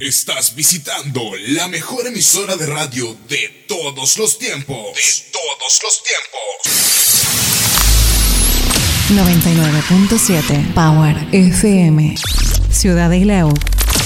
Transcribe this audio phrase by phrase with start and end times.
[0.00, 4.94] Estás visitando la mejor emisora de radio de todos los tiempos.
[4.94, 7.38] De todos los tiempos.
[9.10, 12.16] 99.7 Power FM.
[12.70, 13.54] Ciudad de Isleu.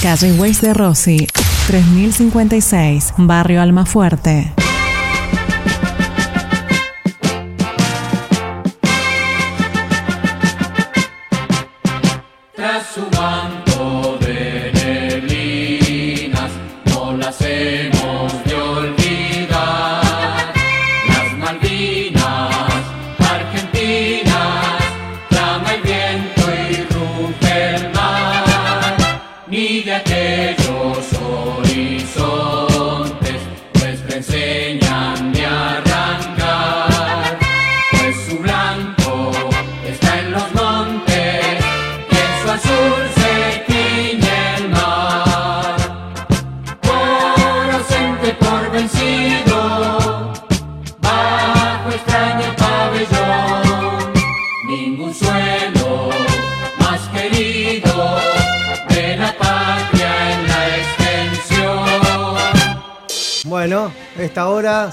[0.01, 1.27] Calle Weiss de Rossi.
[1.67, 3.13] 3056.
[3.17, 4.53] Barrio Almafuerte.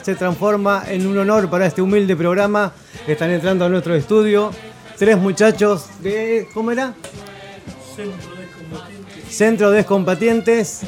[0.03, 2.73] Se transforma en un honor para este humilde programa.
[3.07, 4.51] Están entrando a nuestro estudio
[4.99, 6.49] tres muchachos de.
[6.53, 6.95] ¿Cómo era?
[9.29, 10.83] Centro de Descombatientes.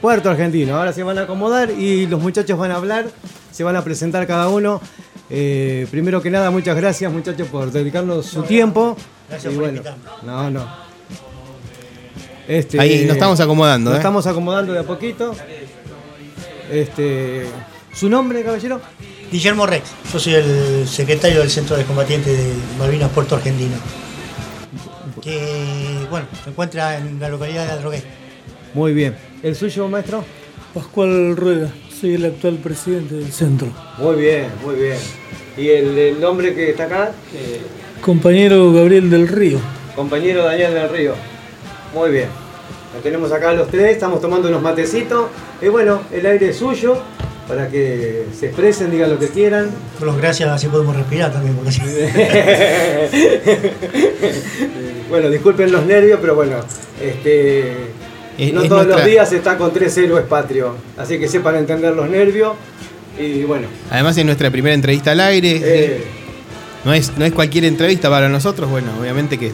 [0.00, 0.76] Puerto Argentino.
[0.76, 3.06] Ahora se van a acomodar y los muchachos van a hablar,
[3.50, 4.80] se van a presentar cada uno.
[5.30, 8.96] Eh, primero que nada, muchas gracias muchachos por dedicarnos su tiempo.
[9.28, 9.82] Gracias por bueno,
[10.22, 10.88] No, no.
[12.46, 13.90] Este, Ahí nos estamos acomodando.
[13.90, 14.00] Nos ¿eh?
[14.00, 15.34] estamos acomodando de a poquito.
[16.70, 17.46] Este,
[17.92, 18.80] ¿Su nombre, caballero?
[19.30, 19.90] Guillermo Rex.
[20.12, 23.76] Yo soy el secretario del Centro de Combatientes de Malvinas Puerto Argentino.
[25.22, 28.02] Que, bueno, se encuentra en la localidad de Adrogué.
[28.74, 29.16] Muy bien.
[29.42, 30.24] ¿El suyo, maestro?
[30.74, 31.72] Pascual Rueda.
[32.00, 33.68] Soy el actual presidente del centro.
[33.98, 34.98] Muy bien, muy bien.
[35.56, 37.12] ¿Y el, nombre que está acá?
[38.00, 39.58] Compañero Gabriel del Río.
[39.96, 41.14] Compañero Daniel del Río.
[41.92, 42.47] Muy bien.
[42.94, 45.26] Lo tenemos acá los tres, estamos tomando unos matecitos.
[45.60, 46.98] Y bueno, el aire es suyo
[47.48, 49.70] para que se expresen, digan lo que quieran.
[50.00, 51.56] Los gracias, así podemos respirar también.
[55.08, 56.56] bueno, disculpen los nervios, pero bueno,
[57.00, 57.72] este,
[58.52, 62.52] no todos los días está con tres héroes patrios, así que sepan entender los nervios.
[63.18, 63.66] Y bueno.
[63.90, 65.60] Además es nuestra primera entrevista al aire.
[65.62, 66.04] Eh.
[66.84, 69.52] no, es, no es cualquier entrevista para nosotros, bueno, obviamente que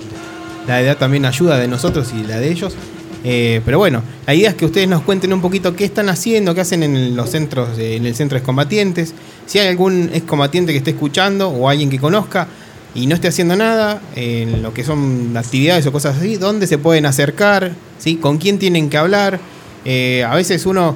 [0.66, 2.76] la edad también ayuda de nosotros y la de ellos.
[3.26, 6.54] Eh, pero bueno, la idea es que ustedes nos cuenten un poquito qué están haciendo,
[6.54, 9.14] qué hacen en los centros, en el centro de excombatientes.
[9.46, 12.46] Si hay algún excombatiente que esté escuchando o alguien que conozca
[12.94, 16.76] y no esté haciendo nada en lo que son actividades o cosas así, ¿dónde se
[16.76, 17.72] pueden acercar?
[17.98, 18.16] ¿Sí?
[18.16, 19.40] ¿Con quién tienen que hablar?
[19.86, 20.94] Eh, a veces uno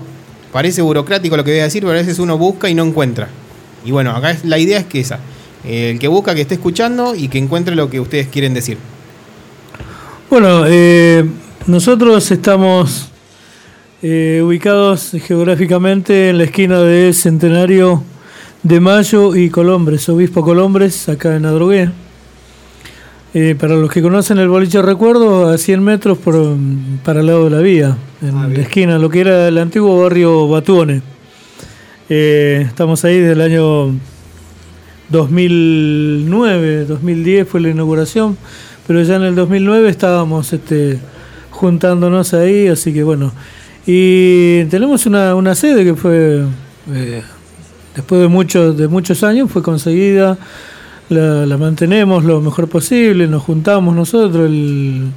[0.52, 3.28] parece burocrático lo que voy a decir, pero a veces uno busca y no encuentra.
[3.86, 5.18] Y bueno, acá la idea es que esa,
[5.64, 8.76] el que busca que esté escuchando y que encuentre lo que ustedes quieren decir.
[10.30, 11.24] Bueno, eh,
[11.66, 13.10] nosotros estamos
[14.02, 18.02] eh, ubicados geográficamente en la esquina de Centenario
[18.62, 21.91] de Mayo y Colombres, Obispo Colombres, acá en Adrogué.
[23.34, 26.56] Eh, para los que conocen el boliche recuerdo, a 100 metros por,
[27.04, 30.00] para el lado de la vía, en ah, la esquina, lo que era el antiguo
[30.00, 31.02] barrio Batuone.
[32.08, 33.94] Eh, estamos ahí desde el año
[35.10, 38.38] 2009, 2010 fue la inauguración,
[38.86, 40.98] pero ya en el 2009 estábamos este,
[41.58, 43.32] juntándonos ahí, así que bueno.
[43.86, 46.44] Y tenemos una, una sede que fue,
[46.92, 47.22] eh,
[47.94, 50.38] después de, muchos de muchos años, fue conseguida,
[51.08, 55.10] la, mantenemos lo mejor posible, nos juntamos nosotros, el,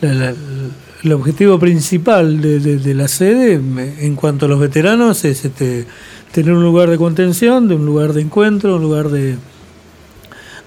[0.00, 5.86] el objetivo principal de, de, la sede en cuanto a los veteranos es este,
[6.32, 9.36] tener un lugar de contención, de un lugar de encuentro, un lugar de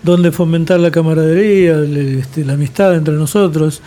[0.03, 3.81] donde fomentar la camaradería, este, la amistad entre nosotros.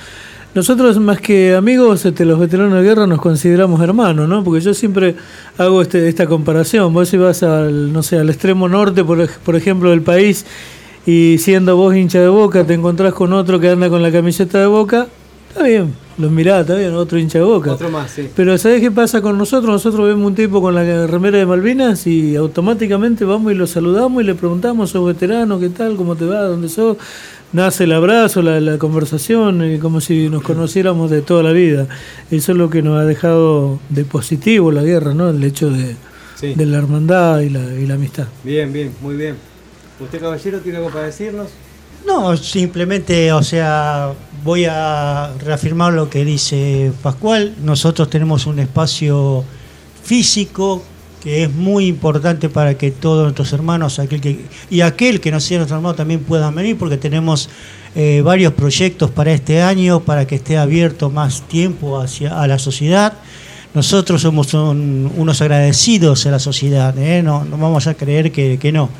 [0.55, 4.45] Nosotros más que amigos, este, los veteranos de guerra nos consideramos hermanos, ¿no?
[4.45, 5.17] Porque yo siempre
[5.59, 6.95] hago este, esta comparación.
[6.95, 10.47] Vos si vas al, no sé, al extremo norte, por, por ejemplo, del país,
[11.07, 14.61] y siendo vos hincha de boca, te encontrás con otro que anda con la camiseta
[14.61, 15.09] de boca,
[15.49, 17.73] está bien, los está bien, otro hincha de boca.
[17.73, 18.29] Otro más, sí.
[18.35, 19.73] Pero ¿sabés qué pasa con nosotros?
[19.73, 24.23] Nosotros vemos un tipo con la remera de Malvinas y automáticamente vamos y lo saludamos
[24.23, 25.97] y le preguntamos, sos veterano, ¿qué tal?
[25.97, 26.43] ¿Cómo te va?
[26.43, 26.97] ¿Dónde sos?
[27.55, 31.87] nace el abrazo, la, conversación, eh, como si nos conociéramos de toda la vida.
[32.31, 35.31] Eso es lo que nos ha dejado de positivo la guerra, ¿no?
[35.31, 35.95] El hecho de,
[36.55, 38.27] de la hermandad y la, y la amistad.
[38.43, 39.37] Bien, bien, muy bien.
[40.01, 41.49] ¿Usted, caballero, tiene algo para decirnos?
[42.05, 44.13] No, simplemente, o sea,
[44.45, 47.55] voy a reafirmar lo que dice Pascual.
[47.63, 49.45] Nosotros tenemos un espacio
[50.03, 50.83] físico
[51.23, 53.99] que es muy importante para que todos nuestros hermanos
[54.71, 57.49] y aquel que no sea nuestro hermano también puedan venir porque tenemos
[57.95, 62.59] eh, varios proyectos para este año para que esté abierto más tiempo hacia a la
[62.59, 63.15] sociedad.
[63.73, 67.23] Nosotros somos un- unos agradecidos a la sociedad, ¿eh?
[67.23, 68.91] no, no vamos a creer que, no,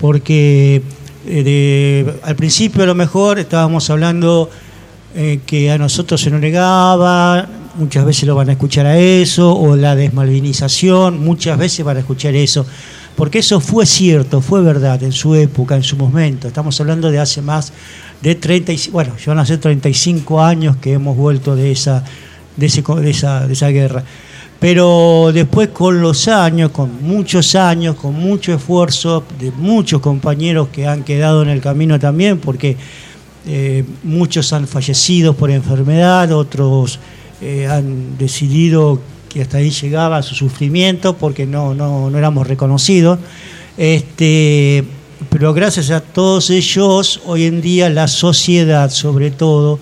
[0.00, 0.80] porque
[1.26, 4.48] eh, al principio a lo mejor estábamos hablando
[5.14, 7.46] eh, que a nosotros se nos negaba,
[7.76, 12.00] muchas veces lo van a escuchar a eso, o la desmalvinización, muchas veces van a
[12.00, 12.66] escuchar eso,
[13.16, 16.46] porque eso fue cierto, fue verdad en su época, en su momento.
[16.48, 17.72] Estamos hablando de hace más
[18.22, 22.04] de 30, y- bueno, ya van a ser 35 años que hemos vuelto de esa,
[22.56, 24.04] de ese de esa, de esa guerra.
[24.60, 30.84] Pero después con los años, con muchos años, con mucho esfuerzo de muchos compañeros que
[30.86, 32.76] han quedado en el camino también, porque
[33.50, 36.98] eh, muchos han fallecido por enfermedad, otros
[37.40, 39.00] eh, han decidido
[39.30, 43.18] que hasta ahí llegaba su sufrimiento porque no, no, no éramos reconocidos.
[43.78, 44.84] Este,
[45.30, 49.78] pero gracias a todos ellos, hoy en día la sociedad sobre todo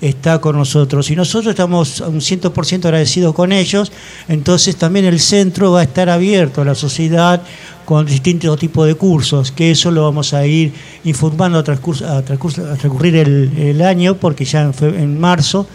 [0.00, 3.90] está con nosotros y nosotros estamos un 100% agradecidos con ellos,
[4.28, 7.42] entonces también el centro va a estar abierto a la sociedad
[7.84, 10.72] con distintos tipos de cursos, que eso lo vamos a ir
[11.04, 15.18] informando a, transcurso, a, transcurso- a transcurrir el, el año, porque ya en, fe- en
[15.18, 15.66] marzo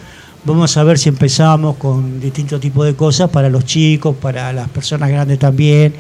[0.46, 4.70] vamos a ver si empezamos con distintos tipos de cosas para los chicos, para las
[4.70, 5.94] personas grandes también,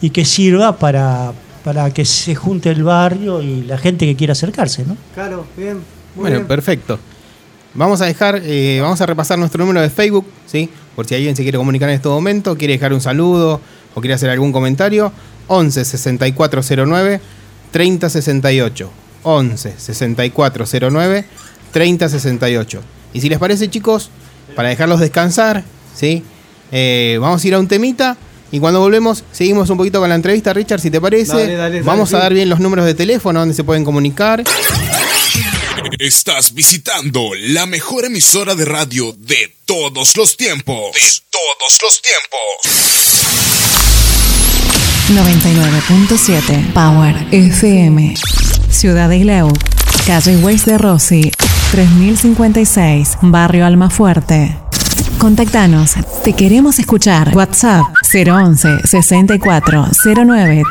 [0.00, 1.32] y que sirva para,
[1.64, 4.96] para que se junte el barrio y la gente que quiera acercarse, ¿no?
[5.14, 5.74] Claro, bien.
[6.14, 6.46] Muy Bueno, bien.
[6.48, 6.98] perfecto.
[7.78, 10.68] Vamos a dejar, eh, vamos a repasar nuestro número de Facebook, ¿sí?
[10.96, 13.60] Por si alguien se quiere comunicar en este momento, quiere dejar un saludo
[13.94, 15.12] o quiere hacer algún comentario.
[15.46, 17.20] 11 6409
[17.70, 18.90] 3068.
[19.22, 21.24] 11 6409
[21.70, 22.80] 3068.
[23.12, 24.10] Y si les parece, chicos,
[24.56, 25.62] para dejarlos descansar,
[25.94, 26.24] ¿sí?
[26.72, 28.16] Eh, vamos a ir a un temita.
[28.50, 31.32] Y cuando volvemos, seguimos un poquito con la entrevista, Richard, si te parece.
[31.32, 34.42] Dale, dale, dale, vamos a dar bien los números de teléfono donde se pueden comunicar.
[35.96, 40.92] Estás visitando la mejor emisora de radio de todos los tiempos.
[40.92, 41.00] De
[41.30, 43.38] todos los tiempos.
[45.08, 48.14] 99.7 Power FM.
[48.70, 49.50] Ciudad de Isleu.
[50.06, 51.32] Calle Weiss de Rossi.
[51.70, 53.18] 3056.
[53.22, 54.58] Barrio Almafuerte.
[55.18, 55.94] Contactanos.
[56.22, 57.34] Te queremos escuchar.
[57.34, 60.62] WhatsApp 011 64 09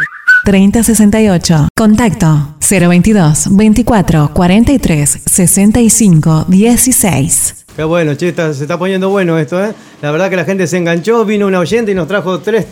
[0.48, 1.68] 3068.
[1.78, 7.66] Contacto 022 24 43 65 16.
[7.76, 9.74] Qué bueno, che, está- se está poniendo bueno esto, ¿eh?
[10.02, 12.66] La verdad que la gente se enganchó, vino una oyente y nos trajo tres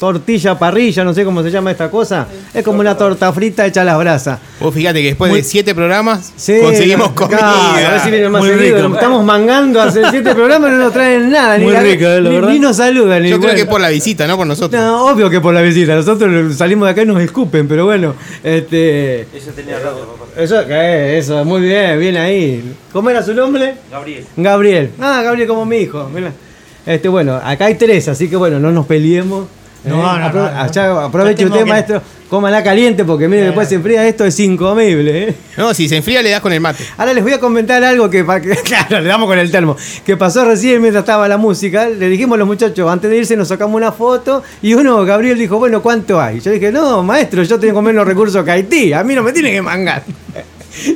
[0.00, 2.26] tortillas parrilla, no sé cómo se llama esta cosa.
[2.54, 4.40] Es como una torta frita hecha a las brasas.
[4.58, 7.88] Vos fíjate que después Muy- de siete programas Sí, conseguimos claro, comida.
[7.88, 8.76] a ver si vienen más Muy seguido.
[8.78, 8.94] rico.
[8.94, 11.58] Estamos mangando hace siete programas y no nos traen nada.
[11.58, 12.48] Muy la- rico, eh, la ni, verdad.
[12.50, 13.22] ni nos saludan.
[13.22, 13.58] ni Yo creo bueno.
[13.64, 14.80] que por la visita, no por nosotros.
[14.80, 15.94] No, obvio que por la visita.
[15.94, 18.14] Nosotros salimos de acá y nos escupen, pero bueno.
[18.42, 20.40] Este, Eso tenía razón, papá.
[20.42, 22.72] eso, eso, muy bien, bien ahí.
[22.90, 23.74] ¿Cómo era su nombre?
[23.90, 24.24] Gabriel.
[24.34, 24.90] Gabriel.
[24.98, 26.08] Ah, Gabriel como mi hijo.
[26.12, 26.32] mira.
[26.86, 29.44] Este, bueno, acá hay tres, así que bueno, no nos peleemos.
[29.84, 30.18] No, ¿eh?
[30.20, 34.24] no, Apro- no, aproveche usted, que- maestro, cómala caliente porque mire, después se enfría esto,
[34.24, 35.28] es incomible.
[35.28, 35.34] ¿eh?
[35.56, 36.84] No, si se enfría le das con el mate.
[36.98, 38.24] Ahora les voy a comentar algo que,
[38.64, 41.88] claro, le damos con el termo, que pasó recién mientras estaba la música.
[41.88, 45.38] Le dijimos a los muchachos, antes de irse nos sacamos una foto y uno, Gabriel,
[45.38, 46.40] dijo, bueno, ¿cuánto hay?
[46.40, 49.50] Yo dije, no, maestro, yo tengo menos recursos que Haití, a mí no me tiene
[49.52, 50.02] que mangar.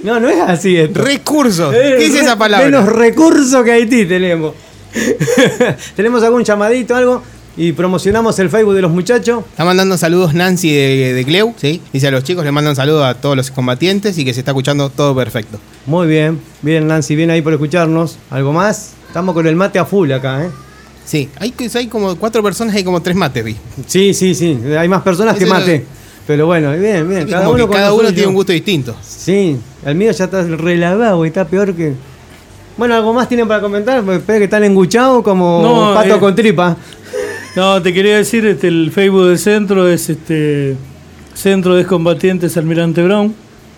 [0.05, 1.03] No, no es así esto.
[1.03, 1.75] Recursos.
[1.75, 2.65] Eh, ¿Qué es esa palabra?
[2.67, 4.55] Menos recursos que Haití tenemos.
[5.97, 7.23] ¿Tenemos algún llamadito, algo?
[7.57, 9.45] Y promocionamos el Facebook de los muchachos.
[9.51, 11.81] Está mandando saludos Nancy de, de Cleu, ¿sí?
[11.93, 14.51] Dice a los chicos, le mandan saludos a todos los combatientes y que se está
[14.51, 15.61] escuchando todo perfecto.
[15.87, 18.19] Muy bien, bien Nancy, bien ahí por escucharnos.
[18.31, 18.95] ¿Algo más?
[19.07, 20.51] Estamos con el mate a full acá, ¿eh?
[21.05, 23.57] Sí, hay, hay como cuatro personas, hay como tres mates, vi.
[23.87, 24.59] Sí, sí, sí.
[24.77, 25.85] Hay más personas que mate.
[26.27, 27.27] Pero bueno, bien, bien.
[27.27, 28.97] Que con cada uno tiene un gusto distinto.
[29.07, 31.93] Sí, el mío ya está relavado y está peor que.
[32.77, 34.03] Bueno, ¿algo más tienen para comentar?
[34.03, 36.77] Porque Espero que están enguchados como No, pato eh, con tripa.
[37.57, 40.77] No, te quería decir, este, el Facebook del centro es este
[41.35, 43.33] Centro de Excombatientes Almirante Brown.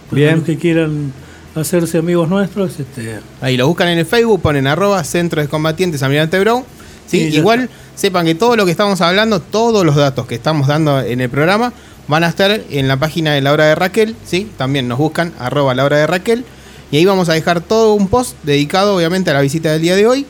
[0.09, 0.37] Para Bien.
[0.37, 1.13] los que quieran
[1.55, 6.03] hacerse amigos nuestros, este, Ahí lo buscan en el Facebook, ponen arroba Centro de Combatientes
[6.03, 6.65] Almirante Brown.
[7.07, 7.19] ¿sí?
[7.19, 11.21] Igual sepan que todo lo que estamos hablando, todos los datos que estamos dando en
[11.21, 11.75] el programa,
[12.09, 14.17] van a estar en la página de la hora de Raquel.
[14.25, 14.51] ¿sí?
[14.57, 16.47] También nos buscan arroba la hora de Raquel.
[16.91, 19.97] Y ahí vamos a dejar todo un post dedicado obviamente a la visita del día
[19.97, 20.27] de hoy.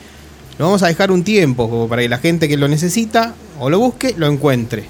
[0.58, 3.68] Lo vamos a dejar un tiempo como para que la gente que lo necesita o
[3.70, 4.84] lo busque lo encuentre.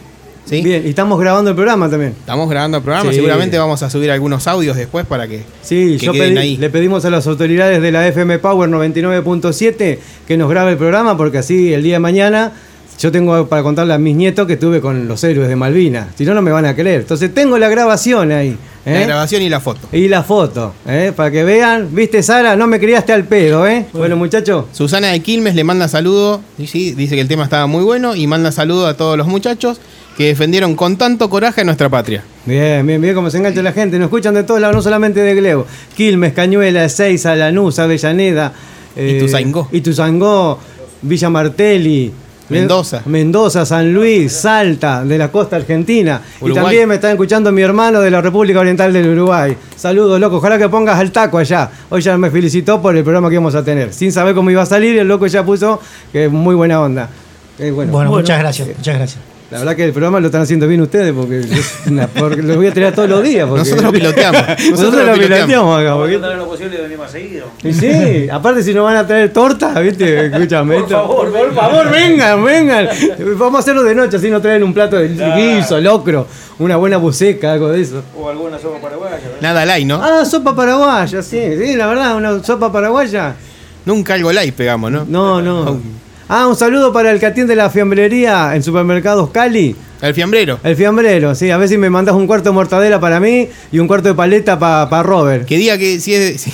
[0.45, 0.63] ¿sí?
[0.63, 2.13] Bien, y estamos grabando el programa también.
[2.13, 3.17] Estamos grabando el programa, Sí.
[3.17, 6.57] seguramente vamos a subir algunos audios después para que, Sí, que yo queden pedí- ahí.
[6.57, 11.17] le pedimos a las autoridades de la FM Power 99.7 que nos grabe el programa
[11.17, 12.53] porque así el día de mañana
[13.01, 16.09] yo tengo para contarle a mis nietos que estuve con los héroes de Malvinas.
[16.17, 17.01] Si no, no me van a creer.
[17.03, 18.57] Entonces tengo la grabación ahí.
[18.87, 19.07] La ¿eh?
[19.07, 19.81] grabación y la foto.
[19.91, 21.13] Y la foto, ¿eh?
[21.15, 21.89] para que vean.
[21.93, 22.55] ¿Viste, Sara?
[22.55, 23.87] No me criaste al pedo, ¿eh?
[23.93, 24.67] Bueno, muchachos.
[24.71, 28.15] Susana de Quilmes le manda saludo, y sí, dice que el tema estaba muy bueno
[28.15, 29.81] y manda saludo a todos los muchachos
[30.17, 32.23] que defendieron con tanto coraje a nuestra patria.
[32.45, 33.99] Bien, bien, bien cómo se engancha la gente.
[33.99, 35.67] Nos escuchan de todos lados, no solamente de Glebo.
[35.97, 38.53] Quilmes, Cañuela, Ezeiza, Lanús, Avellaneda.
[38.95, 39.69] eh, Ituzaingó.
[39.73, 40.61] Ituzaingó,
[41.03, 42.13] Villa Martelli.
[42.49, 43.03] Mendoza.
[43.07, 46.21] Mendoza, San Luis, Salta, de la costa argentina.
[46.41, 46.53] Uruguay.
[46.53, 49.57] Y también me está escuchando mi hermano de la República Oriental del Uruguay.
[49.75, 50.37] Saludos, loco.
[50.37, 51.71] Ojalá que pongas al taco allá.
[51.91, 53.93] Hoy ya me felicitó por el programa que íbamos a tener.
[53.93, 55.81] Sin saber cómo iba a salir, el loco ya puso
[56.13, 57.09] que es muy buena onda.
[57.59, 59.36] Eh, bueno, Bueno, muchas gracias, muchas gracias.
[59.51, 62.57] La verdad que el programa lo están haciendo bien ustedes porque, es una- porque lo
[62.57, 63.47] voy a tirar todos los días.
[63.49, 64.43] porque- Nosotros lo piloteamos.
[64.71, 65.95] Nosotros lo piloteamos acá.
[65.97, 67.47] porque- lo posible venir más seguido.
[67.63, 70.27] Y sí, aparte si nos van a traer torta, ¿viste?
[70.27, 70.81] Escúchame.
[70.81, 72.89] Por favor, por favor, vengan, vengan.
[73.39, 76.27] Vamos a hacerlo de noche, así no traen un plato de guiso, locro,
[76.59, 78.03] una buena buceca, algo de eso.
[78.19, 79.19] O alguna sopa paraguaya.
[79.41, 80.03] Nada light, ¿no?
[80.03, 83.37] Ah, sopa paraguaya, sí, sí, la verdad, una sopa paraguaya.
[83.85, 85.05] Nunca algo light pegamos, ¿no?
[85.09, 85.81] No, no.
[86.29, 89.77] Ah, un saludo para el que atiende la fiambrería en supermercados Cali.
[90.03, 90.59] El fiambrero.
[90.65, 93.79] El fiambrero, sí, a ver si me mandas un cuarto de mortadela para mí y
[93.79, 95.47] un cuarto de paleta para Robert.
[95.47, 96.41] Que diga que si es.
[96.43, 96.53] sí.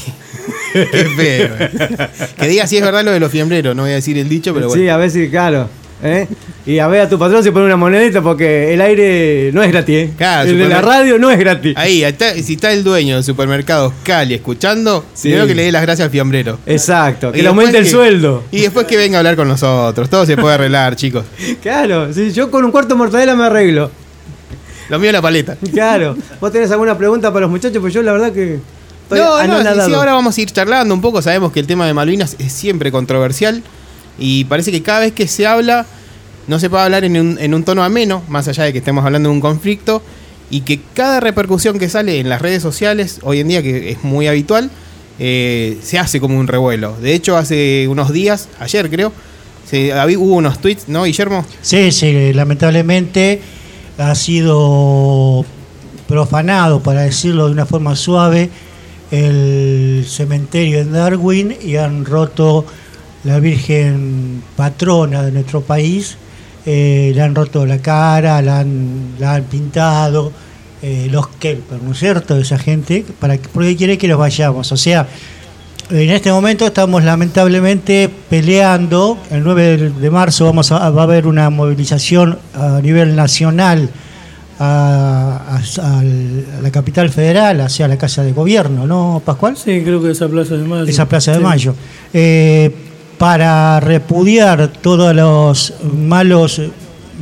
[0.72, 0.86] Qué
[1.16, 2.08] feo.
[2.38, 3.74] Que diga si es verdad lo de los fiambreros.
[3.74, 4.82] No voy a decir el dicho, pero bueno.
[4.82, 5.68] Sí, a ver si, claro.
[6.02, 6.26] ¿eh?
[6.64, 9.72] Y a ver a tu patrón si pone una monedita porque el aire no es
[9.72, 9.96] gratis.
[9.96, 10.10] ¿eh?
[10.16, 11.74] Claro, el de la radio no es gratis.
[11.76, 15.28] Ahí, está- si está el dueño del supermercado Cali escuchando, Sí.
[15.30, 16.60] primero que le dé las gracias al fiambrero.
[16.66, 18.44] Exacto, Y que le aumente el que- sueldo.
[18.52, 20.08] Y después que venga a hablar con nosotros.
[20.08, 21.24] Todo se puede arreglar, chicos.
[21.60, 23.90] Claro, si yo con un cuarto de mortadela me arreglo.
[24.88, 25.56] Lo mío es la paleta.
[25.72, 26.16] Claro.
[26.40, 27.78] ¿Vos tenés alguna pregunta para los muchachos?
[27.80, 28.60] Pues yo la verdad que
[29.04, 31.22] estoy No, no, sí, ahora vamos a ir charlando un poco.
[31.22, 33.62] Sabemos que el tema de Malvinas es siempre controversial
[34.18, 35.86] y parece que cada vez que se habla
[36.46, 39.04] no se puede hablar en un, en un tono ameno, más allá de que estemos
[39.04, 40.02] hablando de un conflicto,
[40.50, 44.04] y que cada repercusión que sale en las redes sociales, hoy en día que es
[44.04, 44.70] muy habitual,
[45.18, 46.96] eh, se hace como un revuelo.
[47.00, 49.12] De hecho, hace unos días, ayer creo,
[49.68, 51.44] se, hubo unos tweets, ¿no, Guillermo?
[51.62, 53.40] Sí, sí, lamentablemente
[53.98, 55.44] ha sido
[56.08, 58.50] profanado, para decirlo de una forma suave,
[59.10, 62.64] el cementerio en Darwin y han roto
[63.24, 66.16] la Virgen patrona de nuestro país,
[66.66, 70.32] eh, le han roto la cara, la han, la han pintado,
[70.82, 72.36] eh, los Kelper, ¿no es cierto?
[72.36, 74.70] Esa gente, para, que- porque quiere que los vayamos.
[74.72, 75.06] O sea,
[75.90, 79.18] en este momento estamos lamentablemente peleando.
[79.30, 83.90] El 9 de- marzo vamos a, va a haber una movilización a nivel nacional
[84.58, 89.56] a, a- al- a la capital federal, hacia la Casa de Gobierno, ¿no, Pascual?
[89.56, 90.84] Sí, creo que esa Plaza de Mayo.
[90.84, 91.42] Esa Plaza de Sí.
[91.44, 91.74] Mayo.
[92.12, 92.70] Eh,
[93.22, 96.60] para repudiar todos los malos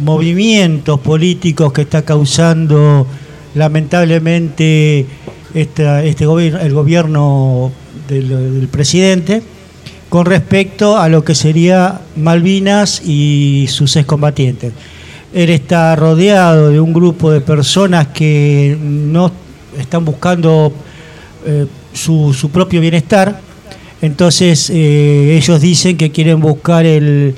[0.00, 3.06] movimientos políticos que está causando
[3.54, 5.04] lamentablemente
[5.52, 7.70] este gobierno, el gobierno
[8.08, 9.42] del, presidente
[10.08, 14.72] con respecto a lo que sería Malvinas y sus excombatientes.
[15.34, 19.30] Él está rodeado de un grupo de personas que no
[19.78, 20.72] están buscando
[21.44, 23.49] eh, su propio bienestar,
[24.02, 27.34] entonces eh, ellos dicen que quieren buscar el-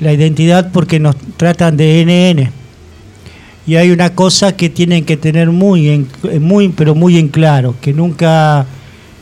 [0.00, 2.50] la identidad porque nos tratan de NN.
[3.66, 6.08] Y hay una cosa que tienen que tener muy, en-
[6.40, 8.66] muy pero muy en claro, que nunca,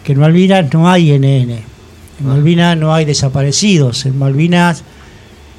[0.04, 1.50] que en Malvinas no hay NN.
[2.20, 4.06] En Malvinas no hay desaparecidos.
[4.06, 4.84] En Malvinas,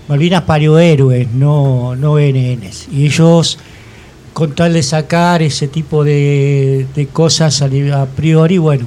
[0.07, 2.88] Malvinas parió héroes, no, no NNs.
[2.91, 3.59] Y ellos,
[4.33, 8.86] con tal de sacar ese tipo de, de cosas a priori, bueno,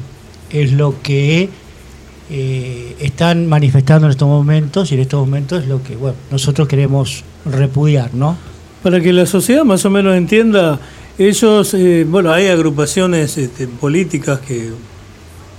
[0.50, 1.48] es lo que
[2.30, 6.68] eh, están manifestando en estos momentos y en estos momentos es lo que bueno, nosotros
[6.68, 8.36] queremos repudiar, ¿no?
[8.82, 10.80] Para que la sociedad más o menos entienda,
[11.18, 14.70] ellos, eh, bueno, hay agrupaciones este, políticas que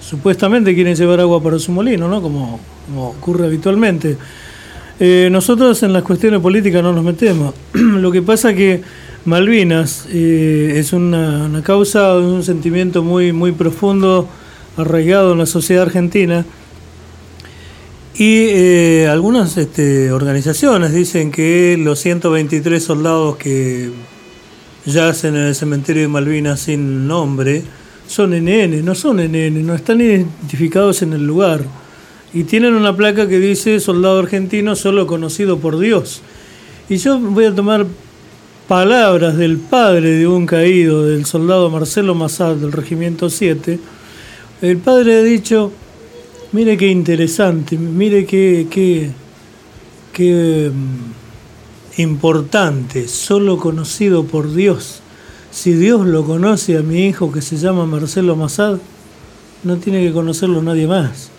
[0.02, 2.22] supuestamente quieren llevar agua para su molino, ¿no?
[2.22, 2.60] Como,
[2.98, 4.18] ocurre habitualmente.
[5.00, 7.54] Eh, nosotros en las cuestiones políticas no nos metemos.
[7.74, 8.82] Lo que pasa que
[9.26, 14.28] Malvinas eh, es una, una causa, un sentimiento muy, muy profundo,
[14.78, 16.46] arraigado en la sociedad argentina.
[18.16, 23.92] Y eh, algunas este, organizaciones dicen que los 123 soldados que
[24.86, 27.64] yacen en el cementerio de Malvinas sin nombre
[28.08, 31.62] son NN, no son NN, no están identificados en el lugar.
[32.34, 36.22] Y tienen una placa que dice soldado argentino solo conocido por Dios.
[36.90, 37.86] Y yo voy a tomar
[38.68, 43.80] palabras del padre de un caído, del soldado Marcelo Massad del Regimiento 7,
[44.64, 45.74] el padre ha dicho,
[46.54, 49.12] mire qué interesante, mire qué, qué,
[50.14, 55.02] qué mm, importante, solo conocido por Dios.
[55.52, 58.78] Si Dios lo conoce a mi hijo que se llama Marcelo Massad,
[59.66, 61.30] no tiene que conocerlo nadie más.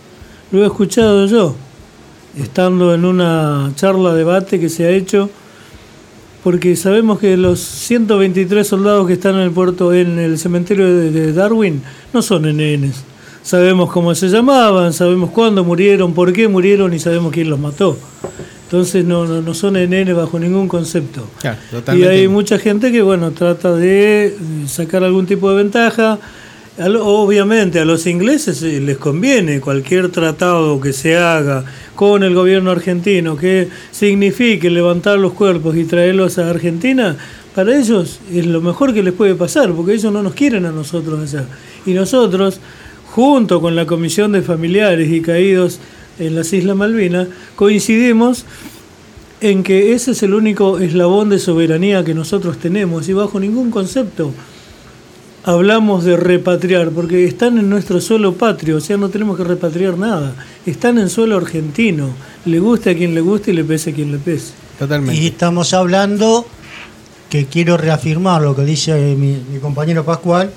[0.53, 1.57] Lo he escuchado yo,
[2.39, 5.31] estando en una charla, debate que se ha hecho,
[6.43, 11.33] porque sabemos que los 123 soldados que están en el puerto, en el cementerio de,
[11.33, 13.14] Darwin, no son NNs.
[13.45, 17.97] Sabemos cómo se llamaban, sabemos cuándo murieron, por qué murieron y sabemos quién los mató.
[18.65, 21.29] Entonces no, no, no son NN bajo ningún concepto.
[21.41, 21.59] Claro,
[21.95, 24.35] Y hay mucha gente que, bueno, trata de
[24.67, 26.19] sacar algún tipo de ventaja.
[26.79, 32.71] Obviamente a los ingleses eh, les conviene cualquier tratado que se haga con el gobierno
[32.71, 37.17] argentino que signifique levantar los cuerpos y traerlos a Argentina,
[37.55, 40.73] para ellos es lo mejor que les puede pasar, porque ellos no nos quieren a
[40.73, 41.45] nosotros allá.
[41.87, 42.59] Y nosotros,
[43.15, 45.79] junto con la Comisión de Familiares y Caídos
[46.19, 48.45] en las Islas Malvinas, coincidimos
[49.41, 53.71] en que ese es el único eslabón de soberanía que nosotros tenemos y bajo ningún
[53.71, 54.33] concepto
[55.45, 59.97] hablamos de repatriar, porque están en nuestro suelo patrio, o sea, no tenemos que repatriar
[59.97, 60.35] nada.
[60.67, 62.09] Están en suelo argentino,
[62.47, 64.55] le guste a quien le guste y le pese a quien le pese.
[64.77, 65.21] Totalmente.
[65.21, 66.47] Y estamos hablando,
[67.29, 70.51] que quiero reafirmar lo que dice mi, mi compañero Pascual,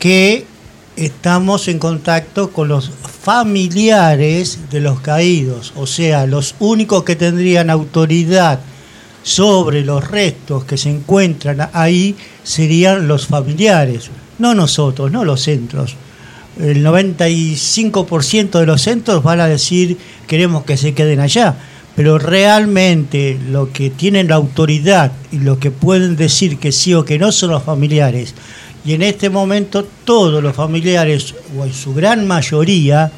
[0.00, 0.51] que
[0.96, 7.70] estamos en contacto con los familiares de los caídos, o sea, los únicos que tendrían
[7.70, 8.60] autoridad
[9.22, 15.96] sobre los restos que se encuentran ahí serían los familiares, no nosotros, no los centros.
[16.58, 19.96] El 95% de los centros van a decir
[20.26, 21.56] queremos que se queden allá,
[21.96, 27.04] pero realmente lo que tienen la autoridad y lo que pueden decir que sí o
[27.04, 28.34] que no son los familiares.
[28.84, 33.10] Y en este momento todos los familiares, o en su gran mayoría,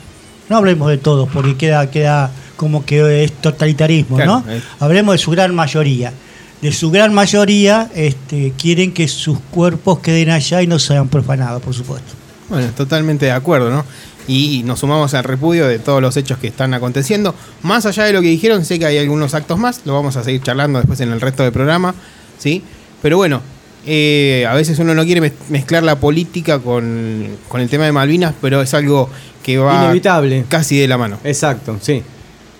[0.49, 4.53] no hablemos de todos porque queda, queda como que es totalitarismo, Claro, ¿no?
[4.53, 6.13] es- Hablemos de su gran mayoría.
[6.61, 11.63] De su gran mayoría este, quieren que sus cuerpos queden allá y no sean profanados,
[11.63, 12.13] por supuesto.
[12.49, 13.85] Bueno, totalmente de acuerdo, ¿no?
[14.27, 17.35] Y nos sumamos al repudio de todos los hechos que están aconteciendo.
[17.63, 20.25] Más allá de lo que dijeron, sé que hay algunos actos más, lo vamos a
[20.25, 21.95] seguir charlando después en el resto del programa,
[22.39, 22.63] ¿sí?
[23.03, 23.43] Pero bueno,
[23.87, 27.93] eh, a veces uno no quiere mez- mezclar la política con, con el tema de
[27.93, 29.09] Malvinas, pero es algo
[29.43, 30.45] que va Inevitable.
[30.49, 31.19] casi de la mano.
[31.25, 32.03] Exacto, sí.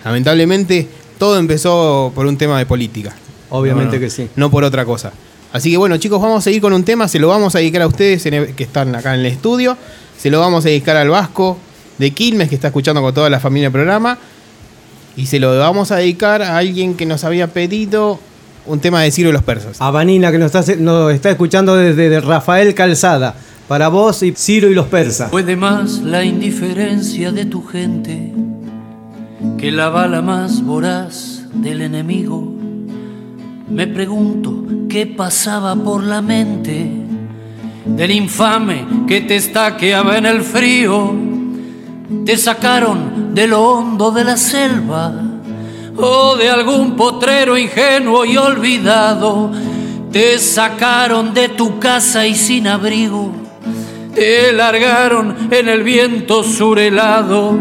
[0.03, 3.15] Lamentablemente, todo empezó por un tema de política.
[3.49, 4.27] Obviamente no, que sí.
[4.35, 5.11] No por otra cosa.
[5.51, 7.07] Así que bueno, chicos, vamos a seguir con un tema.
[7.07, 9.77] Se lo vamos a dedicar a ustedes en el- que están acá en el estudio.
[10.17, 11.57] Se lo vamos a dedicar al Vasco
[11.97, 14.17] de Quilmes, que está escuchando con toda la familia el programa.
[15.17, 18.19] Y se lo vamos a dedicar a alguien que nos había pedido
[18.65, 19.81] un tema de Ciro y los persas.
[19.81, 23.35] A Vanina que nos está, nos está escuchando desde de Rafael Calzada.
[23.67, 25.31] Para vos y Ciro y los persas.
[25.31, 28.31] Puede más la indiferencia de tu gente
[29.57, 32.53] que la bala más voraz del enemigo.
[33.69, 36.91] Me pregunto qué pasaba por la mente
[37.85, 41.15] del infame que te estaqueaba en el frío.
[42.23, 45.34] Te sacaron de lo hondo de la selva
[45.97, 49.51] o de algún potrero ingenuo y olvidado.
[50.11, 53.31] Te sacaron de tu casa y sin abrigo.
[54.13, 57.57] Te largaron en el viento surelado.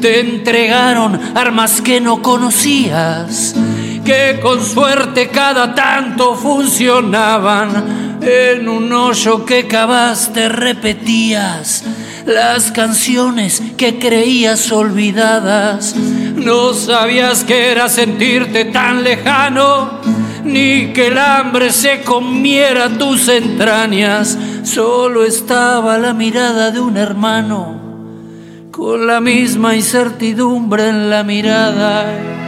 [0.00, 3.54] Te entregaron armas que no conocías,
[4.04, 8.07] que con suerte cada tanto funcionaban.
[8.20, 11.84] En un hoyo que cavaste repetías
[12.26, 15.94] las canciones que creías olvidadas.
[15.96, 20.00] No sabías que era sentirte tan lejano,
[20.44, 24.36] ni que el hambre se comiera tus entrañas.
[24.64, 27.80] Solo estaba la mirada de un hermano,
[28.70, 32.47] con la misma incertidumbre en la mirada.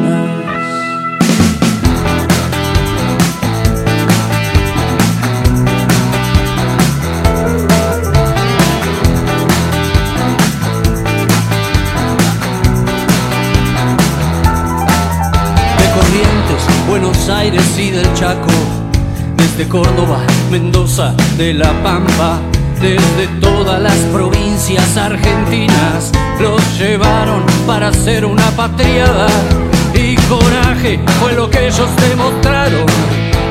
[16.87, 18.49] Buenos Aires y del Chaco,
[19.37, 22.39] desde Córdoba, Mendoza, de La Pampa,
[22.81, 29.27] desde todas las provincias argentinas, los llevaron para hacer una patriada
[29.93, 32.85] y coraje fue lo que ellos demostraron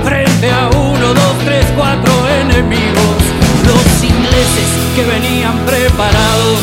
[0.05, 2.13] frente a uno, dos, tres, cuatro
[2.43, 3.21] enemigos.
[3.67, 6.61] Los ingleses que venían preparados,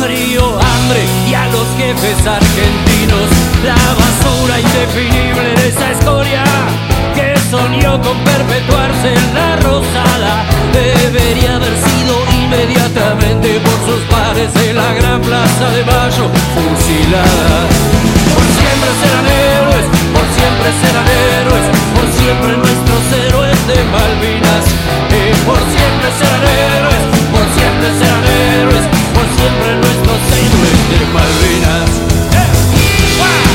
[0.00, 3.28] frío, hambre y a los jefes argentinos,
[3.62, 6.44] la basura indefinible de esa escoria
[7.14, 14.76] que soñó con perpetuarse en la rosada debería haber sido inmediatamente por sus pares en
[14.76, 17.60] la gran plaza de Mayo fusilada.
[18.32, 24.64] Por siempre serán héroes, por siempre serán héroes, por siempre nuestros héroes de Malvinas.
[25.10, 28.19] Y por siempre serán héroes, por siempre serán héroes,
[29.76, 31.90] nuestros héroes de Malvinas.
[32.32, 33.49] ¡Eh!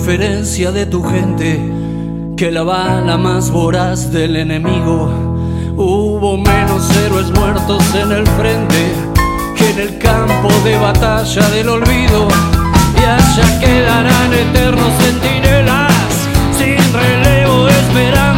[0.00, 1.60] Indiferencia de tu gente
[2.34, 5.10] que la bala más voraz del enemigo.
[5.76, 8.92] Hubo menos héroes muertos en el frente
[9.56, 12.28] que en el campo de batalla del olvido.
[12.98, 15.92] Y allá quedarán eternos centinelas
[16.56, 18.29] sin relevo esperando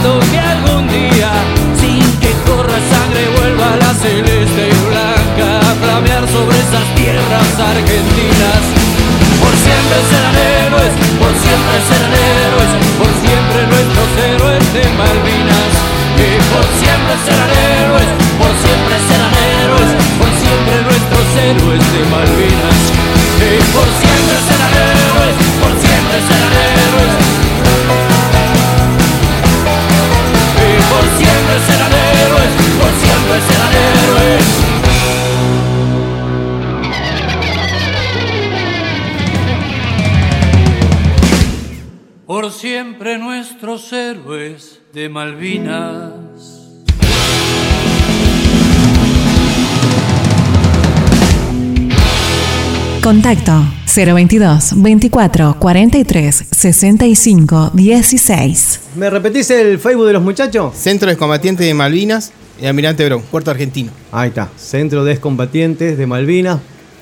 [53.13, 53.63] Contacto
[53.95, 58.81] 022 24 43 65 16.
[58.97, 60.75] ¿Me repetís el Facebook de los muchachos?
[60.75, 63.93] Centro de Combatientes de Malvinas y Almirante Brown, Puerto Argentino.
[64.13, 66.61] Ahí está, Centro de Excombatientes de Malvinas,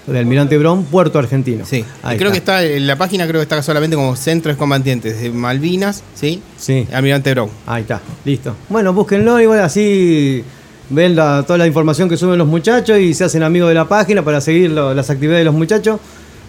[0.08, 1.64] de Almirante Brón, Puerto Argentino.
[1.64, 1.84] Sí.
[2.02, 4.58] Ahí Y creo que está en la página creo que está solamente como Centro de
[4.58, 6.42] Combatientes de Malvinas, ¿sí?
[6.58, 6.88] Sí.
[6.92, 7.50] Almirante Brown.
[7.68, 8.56] Ahí está, listo.
[8.68, 10.42] Bueno, búsquenlo igual así
[10.90, 13.86] ven la- toda la información que suben los muchachos y se hacen amigos de la
[13.88, 15.98] página para seguir lo- las actividades de los muchachos.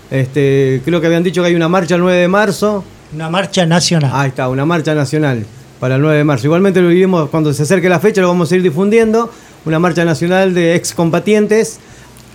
[0.10, 2.84] Este, creo que habían dicho que hay una marcha el 9 de marzo.
[3.15, 4.12] Una marcha nacional.
[4.13, 5.45] Ahí está, una marcha nacional
[5.80, 6.47] para el 9 de marzo.
[6.47, 9.30] Igualmente lo vivimos cuando se acerque la fecha, lo vamos a ir difundiendo.
[9.65, 11.80] Una marcha nacional de excombatientes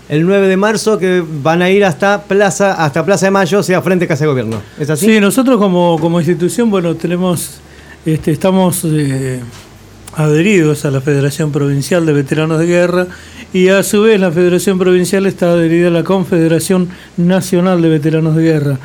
[0.08, 3.62] el 9 de marzo que van a ir hasta Plaza, hasta Plaza de Mayo, o
[3.64, 4.62] sea, frente a Casa de Gobierno.
[4.78, 5.06] ¿Es así?
[5.06, 7.58] Sí, nosotros como, como institución, bueno, tenemos,
[8.04, 9.40] este, estamos eh,
[10.16, 13.06] adheridos a la Federación Provincial de Veteranos de Guerra
[13.52, 18.34] y a su vez la Federación Provincial está adherida a la Confederación Nacional de Veteranos
[18.34, 18.78] de Guerra.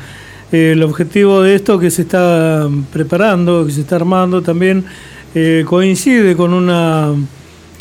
[0.52, 4.84] Eh, el objetivo de esto que se está preparando, que se está armando también,
[5.34, 7.12] eh, coincide con una,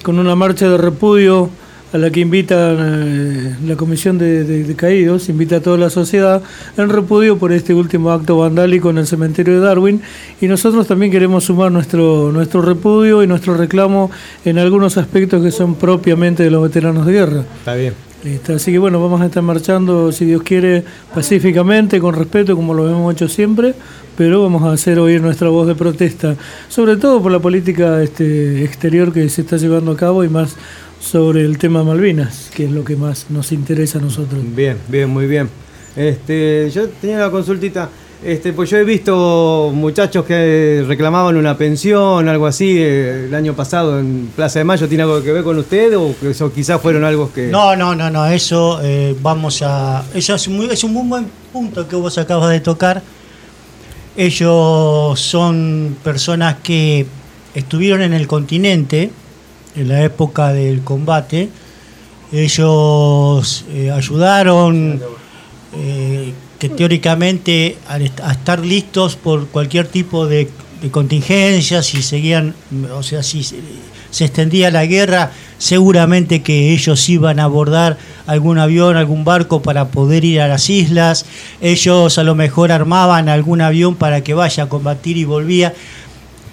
[0.03, 1.49] con una marcha de repudio
[1.93, 5.89] a la que invita eh, la Comisión de, de- de Caídos, invita a toda la
[5.89, 6.41] sociedad
[6.77, 10.01] en repudio por este último acto vandálico en el cementerio de Darwin
[10.39, 14.09] y nosotros también queremos sumar nuestro, nuestro repudio y nuestro reclamo
[14.45, 17.43] en algunos aspectos que son propiamente de los veteranos de guerra.
[17.59, 17.93] Está bien.
[18.23, 20.83] Listo, Así que bueno, vamos a estar marchando, si Dios quiere,
[21.15, 23.73] pacíficamente, con respeto, como lo hemos hecho siempre,
[24.15, 26.35] pero vamos a hacer oír nuestra voz de protesta,
[26.69, 30.55] sobre todo por la política este, exterior que se está llevando a cabo y más
[31.01, 34.39] sobre el tema Malvinas, que es lo que más nos interesa a nosotros.
[34.55, 35.49] Bien, bien, muy bien.
[35.95, 37.89] Este, yo tenía una consultita.
[38.23, 43.55] Este, pues yo he visto muchachos que reclamaban una pensión, algo así, eh, el año
[43.55, 44.87] pasado en Plaza de Mayo.
[44.87, 47.47] ¿Tiene algo que ver con usted o eso quizás fueron algo que...
[47.47, 50.05] No, no, no, no, eso eh, vamos a.
[50.13, 53.01] Eso es, muy- es un muy buen punto que vos acabas de tocar.
[54.15, 57.07] Ellos son personas que
[57.55, 59.09] estuvieron en el continente
[59.75, 61.49] en la época del combate.
[62.31, 65.01] Ellos eh, ayudaron
[65.75, 70.49] eh, que teóricamente a estar listos por cualquier tipo de,
[70.81, 72.55] de contingencia, si seguían,
[72.93, 78.97] o sea, si se extendía la guerra, seguramente que ellos iban a abordar algún avión,
[78.97, 81.25] algún barco para poder ir a las islas,
[81.61, 85.73] ellos a lo mejor armaban algún avión para que vaya a combatir y volvía,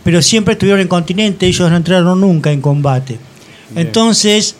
[0.09, 3.19] pero siempre estuvieron en continente, ellos no entraron nunca en combate.
[3.77, 4.55] Entonces,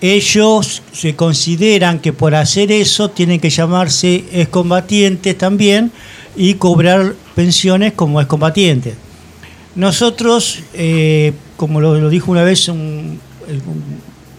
[0.00, 5.90] ellos se consideran que por hacer eso tienen que llamarse excombatientes también
[6.36, 8.94] y cobrar pensiones como excombatientes.
[9.74, 13.82] Nosotros, eh, como lo, lo dijo una vez un, un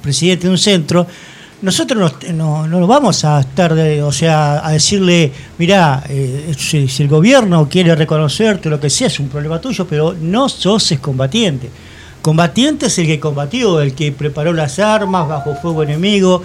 [0.02, 1.06] presidente de un centro,
[1.65, 6.88] nosotros no, no, no vamos a estar, de- o sea, a decirle, mirá, eh, si,
[6.88, 10.91] si el gobierno quiere reconocerte lo que sea, es un problema tuyo, pero no sos
[10.91, 11.69] excombatiente.
[12.21, 16.41] Combatiente es el que combatió, el que preparó las armas bajo fuego enemigo,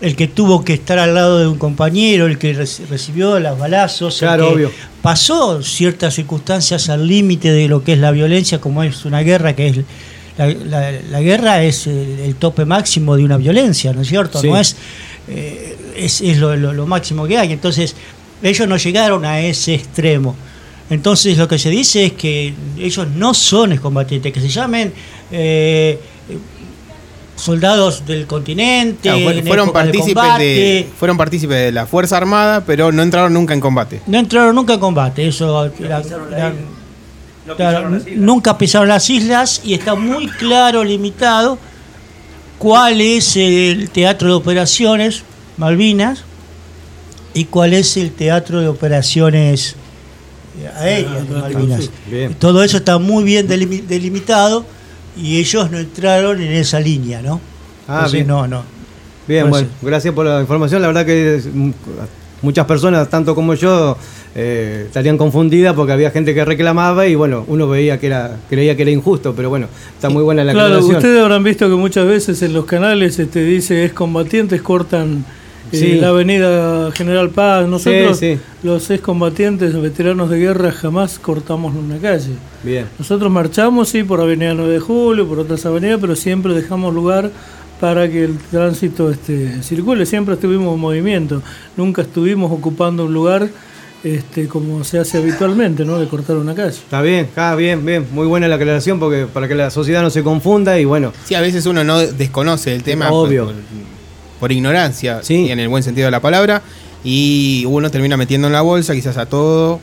[0.00, 3.58] el que tuvo que estar al lado de un compañero, el que reci- recibió los
[3.58, 4.70] balazos, el Claro, que obvio.
[5.00, 9.54] pasó ciertas circunstancias al límite de lo que es la violencia, como es una guerra,
[9.54, 9.76] que es
[10.38, 14.40] la, la- la guerra es el, el tope máximo de una violencia, ¿no es cierto?
[14.40, 14.48] Sí.
[14.48, 14.76] No es,
[15.28, 17.52] eh, es, es lo, lo- lo máximo que hay.
[17.52, 17.94] Entonces,
[18.42, 20.34] ellos no llegaron a ese extremo.
[20.90, 24.92] Entonces, lo que se dice es que ellos no son excombatientes, que se llamen
[25.32, 25.98] eh,
[27.36, 32.92] soldados del continente, Claro, fueron, de partícipes de, fueron partícipes de la Fuerza Armada, pero
[32.92, 34.00] no entraron nunca en combate.
[34.06, 36.52] No entraron nunca en combate, eso la era- isla.
[37.46, 38.18] No claro, pisaron las islas.
[38.24, 41.58] nunca pisaron las islas y está muy claro, limitado,
[42.58, 45.22] cuál es el teatro de operaciones
[45.56, 46.24] Malvinas
[47.34, 49.76] y cuál es el teatro de operaciones
[50.62, 51.90] eh, aéreas de Malvinas.
[52.10, 52.34] Bien.
[52.34, 54.64] Todo eso está muy bien delimi- delimitado
[55.16, 57.40] y ellos no entraron en esa línea, ¿no?
[57.86, 58.26] Ah, Entonces, bien.
[58.28, 58.62] no, no.
[59.28, 60.80] Bien, Pues bueno, gracias por la información.
[60.82, 61.40] La verdad que
[62.42, 63.96] muchas personas, tanto como yo,
[64.34, 68.76] eh, estarían confundidas porque había gente que reclamaba y bueno, uno veía que era, creía
[68.76, 72.06] que era injusto, pero bueno, está muy buena la Claro, ustedes habrán visto que muchas
[72.06, 75.24] veces en los canales este, dice es combatientes cortan
[75.72, 75.94] eh, Sí.
[75.94, 77.66] la avenida General Paz.
[77.68, 78.40] Nosotros, Sí, sí.
[78.62, 82.32] los excombatientes, veteranos de guerra, jamás cortamos una calle.
[82.62, 82.86] Bien.
[82.98, 87.30] Nosotros marchamos, sí, por Avenida 9 de Julio, por otras avenidas, pero siempre dejamos lugar
[87.80, 90.06] para que el tránsito este, circule.
[90.06, 91.42] Siempre estuvimos en movimiento,
[91.76, 93.48] nunca estuvimos ocupando un lugar
[94.04, 95.98] este, como se hace habitualmente, ¿no?
[95.98, 96.76] De cortar una calle.
[96.76, 98.06] Está bien, está bien, bien.
[98.12, 101.34] Muy buena la aclaración porque para que la sociedad no se confunda y bueno, Sí,
[101.34, 103.46] a veces uno no desconoce el tema Obvio.
[103.46, 103.54] Por,
[104.40, 105.46] por ignorancia, Sí.
[105.46, 106.62] y en el buen sentido de la palabra,
[107.02, 109.80] y uno termina metiendo en la bolsa quizás a todo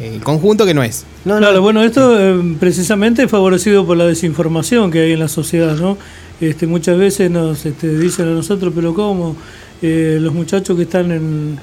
[0.00, 1.04] el conjunto que no es.
[1.24, 5.18] no, claro, no, bueno, esto eh, precisamente es favorecido por la desinformación que hay en
[5.20, 5.96] la sociedad, ¿no?
[6.40, 9.36] Este, muchas veces nos este, dicen a nosotros, pero ¿cómo?
[9.80, 11.58] Eh, los muchachos que están en,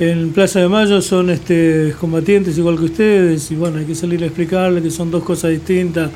[0.00, 4.22] en Plaza de Mayo son este, combatientes igual que ustedes, y bueno, hay que salir
[4.22, 6.10] a explicarles que son dos cosas distintas,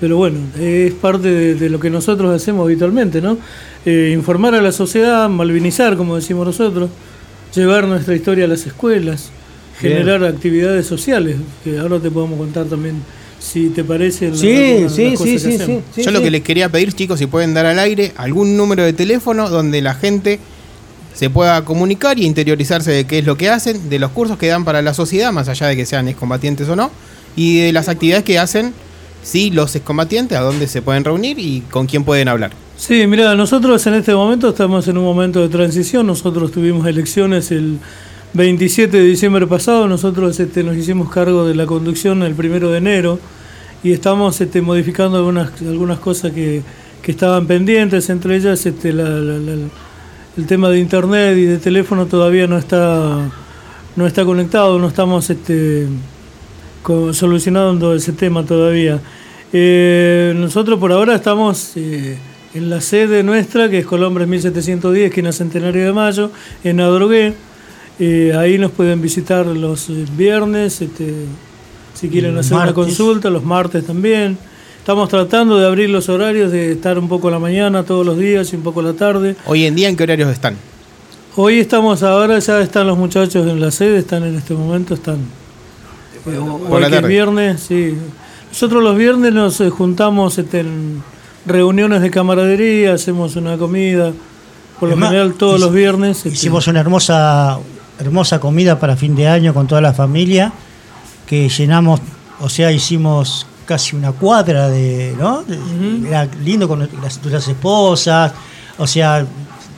[0.00, 3.38] pero bueno, es parte de, de lo que nosotros hacemos habitualmente, ¿no?
[3.86, 6.90] Eh, informar a la sociedad, malvinizar, como decimos nosotros,
[7.54, 9.30] llevar nuestra historia a las escuelas,
[9.80, 9.94] Bien.
[9.94, 12.96] generar actividades sociales, que ahora te podemos contar también,
[13.38, 14.30] si te parece.
[14.30, 17.18] la- Sí, sí, sí, cosas que sí, sí, Yo lo que les quería pedir, chicos,
[17.20, 20.38] si pueden dar al aire algún número de teléfono donde la gente
[21.14, 24.46] se pueda comunicar y interiorizarse de qué es lo que hacen, de los cursos que
[24.46, 26.90] dan para la sociedad, más allá de que sean excombatientes o no,
[27.36, 28.72] y de las actividades que hacen,
[29.22, 32.52] sí, los excombatientes, a dónde se pueden reunir y con quién pueden hablar.
[32.76, 36.06] Sí, mira, nosotros en este momento estamos en un momento de transición.
[36.06, 37.78] Nosotros tuvimos elecciones el
[38.32, 39.86] 27 de diciembre pasado.
[39.86, 43.18] Nosotros este, nos hicimos cargo de la conducción el primero de enero
[43.82, 46.62] y estamos este, modificando algunas, algunas cosas que,
[47.02, 48.08] que estaban pendientes.
[48.08, 49.04] Entre ellas, este, la-
[50.40, 53.30] el tema de internet y de teléfono todavía no está,
[53.96, 54.78] no está conectado.
[54.78, 55.86] No estamos este,
[56.82, 59.00] co- solucionando ese tema todavía.
[59.52, 62.16] Eh, nosotros por ahora estamos eh,
[62.54, 66.30] en la sede nuestra, que es Colombres 1710, esquina Centenario de Mayo,
[66.64, 67.34] en Adrogué.
[67.98, 71.12] Eh, ahí nos pueden visitar los eh, viernes, este,
[71.92, 74.38] si quieren hacer una consulta, los martes también.
[74.80, 78.16] Estamos tratando de abrir los horarios, de estar un poco a la mañana todos los
[78.16, 79.36] días y un poco a la tarde.
[79.44, 80.56] Hoy en día, ¿en qué horarios están?
[81.36, 85.18] Hoy estamos ahora, ya están los muchachos en la sede, están en este momento, están.
[86.26, 87.94] eh, hoy que es viernes, sí.
[88.48, 91.02] Nosotros los viernes nos eh, juntamos este, en
[91.44, 94.12] reuniones de camaradería, hacemos una comida,
[94.80, 96.16] por lo Además, general todos los viernes.
[96.16, 97.58] este, Hicimos una hermosa,
[97.98, 100.54] hermosa comida para fin de año con toda la familia,
[101.26, 102.00] que llenamos,
[102.40, 105.44] o sea, hicimos casi una cuadra de, ¿no?
[105.44, 108.32] De- Era lindo con las, las esposas,
[108.78, 109.24] o sea,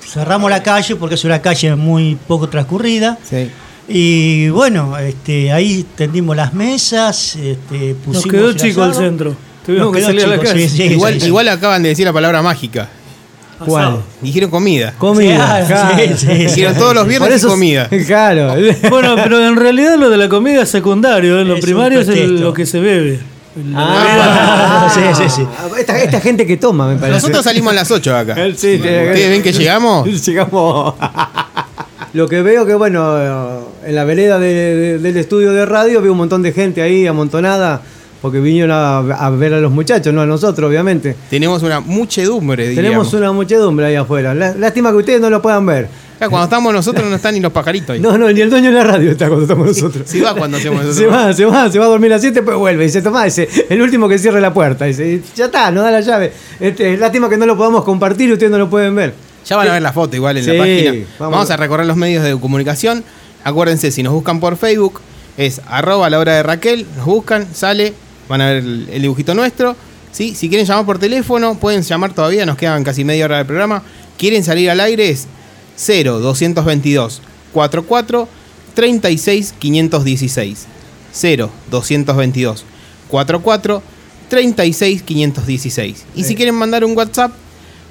[0.03, 3.19] cerramos la calle porque es una calle muy poco transcurrida.
[3.23, 3.51] Sí.
[3.89, 9.37] Y bueno, este, ahí tendimos las mesas, este, nos pusimos quedó el chico el centro.
[9.67, 10.69] Tuvimos Nos que quedó salir a la calle.
[10.71, 11.27] sí, sí, igual, sí.
[11.27, 12.89] igual acaban de decir la palabra mágica.
[13.59, 13.99] ¿Cuál?
[14.23, 14.95] Dijeron comida.
[14.97, 15.37] Comida.
[15.37, 15.99] Claro, claro.
[15.99, 16.45] sí, sí, sí.
[16.47, 17.89] Dijeron todos los viernes Por y eso- comida.
[18.07, 18.55] Claro.
[18.91, 21.45] Bueno, pero en realidad lo de la comida es secundario, ¿eh?
[21.45, 23.21] lo Es primario es el- lo que se bebe.
[23.75, 25.47] Ah, Sí, sí, sí.
[25.79, 27.17] Esta, esta gente que toma, me parece.
[27.19, 28.35] Nosotros salimos a las 8 de acá.
[28.57, 30.27] Sí, ¿Ustedes ven que llegamos?
[30.27, 30.95] Llegamos.
[32.15, 33.17] Lo que veo que, bueno,
[33.85, 37.07] en la vereda de- de- del estudio de radio veo un montón de gente ahí
[37.07, 37.81] amontonada
[38.21, 41.17] porque vinieron a, a ver a los muchachos, no a nosotros, obviamente.
[41.31, 43.11] Tenemos una muchedumbre, diríamos.
[43.11, 44.35] Tenemos una muchedumbre ahí afuera.
[44.35, 45.89] Lá- Lástima que ustedes no lo puedan ver.
[46.29, 48.01] Cuando estamos nosotros no están ni los pajaritos ahí.
[48.01, 50.03] No, no, ni el dueño de la radio está cuando estamos nosotros.
[50.09, 50.95] Si va cuando hacemos eso.
[50.95, 52.85] Se va, se va, se va a dormir a las 7, pues vuelve.
[52.85, 54.85] Y se toma, dice, el último que cierre la puerta.
[54.85, 56.33] Dice, ya está, nos da la llave.
[56.61, 59.15] Este, lástima que no lo podamos compartir y ustedes no lo pueden ver.
[59.47, 60.91] Ya van a ver la foto igual en Sí, la página.
[61.19, 61.33] vamos.
[61.33, 61.51] Vamos.
[61.51, 63.03] a recorrer los medios de comunicación.
[63.45, 65.01] Acuérdense, si nos buscan por Facebook,
[65.37, 67.93] es arroba la hora de Raquel, nos buscan, sale,
[68.29, 69.75] van a ver el, el dibujito nuestro.
[70.13, 70.35] ¿sí?
[70.37, 73.83] Si quieren llamar por teléfono, pueden llamar todavía, nos quedan casi media hora del programa.
[74.17, 75.27] Quieren salir al aire, es
[75.77, 78.29] 0 222 44
[78.75, 80.67] 36 516.
[81.13, 82.65] 0 222
[83.09, 83.83] 44
[84.29, 86.05] 36 516.
[86.17, 87.33] Y si quieren mandar un WhatsApp,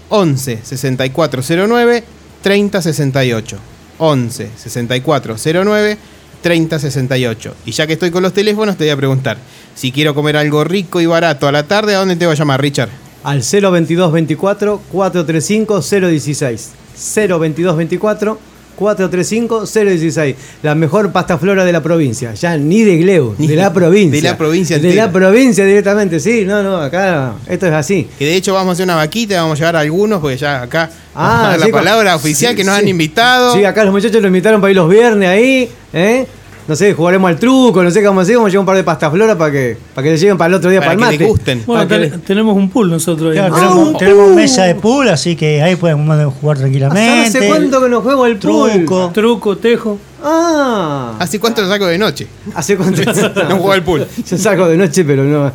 [0.09, 2.03] 11 6409
[2.41, 3.57] 3068.
[3.99, 5.97] 11 6409
[6.41, 7.55] 3068.
[7.65, 9.37] Y ya que estoy con los teléfonos, te voy a preguntar:
[9.75, 12.37] si quiero comer algo rico y barato a la tarde, ¿a dónde te voy a
[12.37, 12.89] llamar, Richard?
[13.23, 16.71] Al 02224 435 016.
[17.01, 18.37] 02224
[18.75, 20.35] 435 016.
[20.63, 22.33] La mejor pasta flora de la provincia.
[22.33, 24.19] Ya ni de Gleu, Ni- de la provincia.
[24.21, 25.05] de la provincia De entera.
[25.05, 26.45] la provincia directamente, sí.
[26.45, 28.07] No, no, acá esto es así.
[28.17, 30.63] Que de hecho vamos a hacer una vaquita, vamos a llevar a algunos, porque ya
[30.63, 32.67] acá Ah, la sí, palabra sí, oficial que sí.
[32.67, 33.53] nos han invitado.
[33.53, 36.25] Sí, acá los muchachos lo invitaron para ir los viernes ahí, ¿eh?
[36.71, 39.37] No sé, jugaremos al truco, no sé vamos a llevar un par de pastas flora
[39.37, 41.17] para que, para que le lleguen para el otro día Para para, el mate.
[41.17, 41.63] degusten.
[41.67, 43.37] Bueno, que tenemos un pool nosotros ahí.
[43.39, 44.35] Claro, Ah, tenemos, un tenemos pool.
[44.35, 47.27] mesa de pool, así que ahí podemos jugar tranquilamente.
[47.27, 48.39] ¿Hace cuánto que nos juego al?
[48.39, 49.11] Truco.
[49.13, 49.97] Truco, tejo.
[50.23, 52.27] Ah, ¿Hace cuánto lo saco de noche?
[52.55, 53.01] ¿hace cuánto?
[53.49, 54.07] No juego al pool.
[54.25, 55.51] Yo saco de noche, pero no,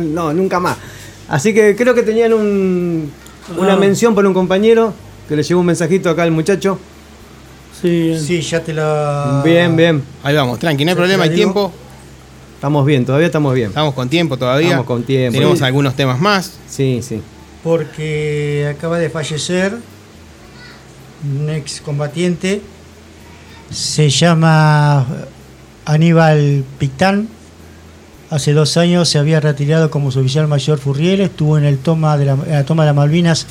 [0.00, 0.76] no, nunca más.
[1.28, 3.10] Así que creo que tenían un,
[3.58, 3.76] una Ah.
[3.76, 4.94] mención por un compañero
[5.28, 6.78] que le llegó un mensajito acá al muchacho.
[7.80, 9.42] Sí, Sí, ya te la.
[9.44, 10.02] Bien, bien.
[10.22, 11.72] Ahí vamos, tranqui, no hay Ya problema, hay tiempo.
[12.56, 13.68] Estamos bien, todavía estamos bien.
[13.68, 14.68] Estamos con tiempo todavía.
[14.68, 15.32] Estamos con tiempo.
[15.32, 15.64] Tenemos Sí.
[15.64, 16.58] algunos temas más.
[16.68, 17.22] Sí, sí.
[17.64, 19.76] Porque acaba de fallecer
[21.24, 22.60] un ex combatiente.
[23.70, 25.06] Se llama
[25.86, 27.28] Aníbal Pictán.
[28.28, 31.20] Hace dos años se había retirado como suboficial mayor Furriel.
[31.22, 33.46] Estuvo en, el toma de la, en la toma de las Malvinas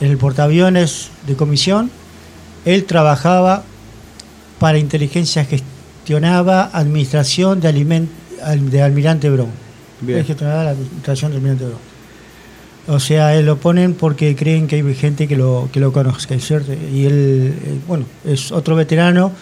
[0.00, 1.90] en el portaaviones de comisión.
[2.66, 3.64] Él trabajaba
[4.58, 8.10] para inteligencia, gestionaba administración de, aliment,
[8.42, 9.50] al- de Almirante Brown.
[10.02, 10.18] Bien.
[10.18, 11.78] Él gestionaba la administración de Almirante Brown.
[12.88, 16.38] O sea, él lo ponen porque creen que hay gente que lo, que lo conozca,
[16.38, 16.72] ¿cierto?
[16.72, 19.32] Y él, eh, bueno, es otro veterano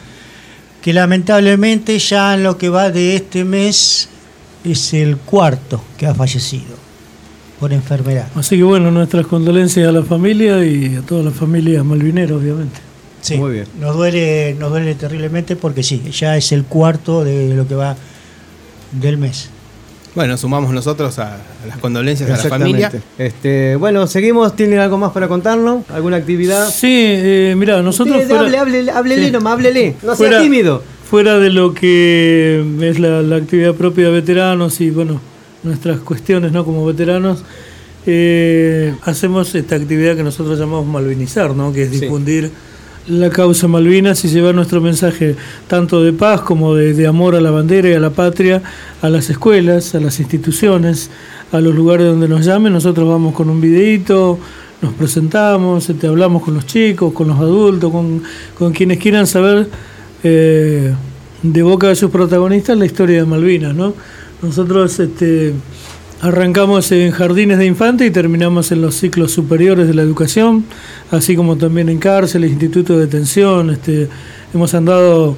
[0.81, 4.09] que lamentablemente ya en lo que va de este mes
[4.65, 6.75] es el cuarto que ha fallecido
[7.61, 8.29] por enfermedad.
[8.35, 12.81] Así que bueno, nuestras condolencias a la familia y a toda la familia malvinera, obviamente.
[13.25, 13.67] Sí, Muy bien.
[13.81, 17.97] Nos duele, nos duele terriblemente porque sí, ya es el cuarto de lo que va
[18.93, 19.49] del mes.
[20.15, 22.93] Bueno, sumamos nosotros a, a las condolencias a la familia.
[23.19, 24.55] Este, bueno, seguimos.
[24.55, 25.89] ¿Tienen algo más para contarnos?
[25.91, 26.69] ¿Alguna actividad?
[26.69, 29.33] Sí, eh, mira, nosotros fuera, hable, háblele Sí.
[29.33, 29.97] nomás, háblele.
[30.03, 30.83] No sea Fuera- tímido.
[31.11, 35.19] fuera de lo que es la, la actividad propia de veteranos y bueno,
[35.63, 36.65] nuestras cuestiones ¿no?
[36.65, 37.43] como veteranos,
[38.07, 41.73] eh, hacemos esta actividad que nosotros llamamos malvinizar, ¿no?
[41.73, 42.07] que es Sí.
[43.07, 45.37] La causa Malvinas y llevar nuestro mensaje
[45.69, 48.63] tanto de paz como de, amor a la bandera y a la patria,
[49.03, 51.11] a las escuelas, a las instituciones,
[51.53, 52.73] a los lugares donde nos llamen.
[52.73, 54.39] Nosotros vamos con un videíto,
[54.81, 58.23] nos presentamos, este, hablamos con los chicos, con los adultos, con,
[58.59, 59.69] con quienes quieran saber
[60.23, 60.95] eh,
[61.43, 63.75] de boca de sus protagonistas la historia de Malvinas.
[63.75, 63.93] ¿no?
[64.41, 65.53] Nosotros este,
[66.25, 70.65] arrancamos en jardines de infante y terminamos en los ciclos superiores de la educación,
[71.11, 73.69] así como también en cárceles, institutos de detención.
[73.69, 74.09] Este,
[74.55, 75.37] hemos andado,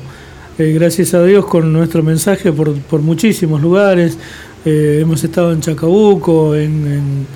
[0.59, 4.17] eh, gracias a Dios, con nuestro mensaje por, por muchísimos lugares.
[4.65, 7.27] Eh, hemos estado en Chacabuco, en,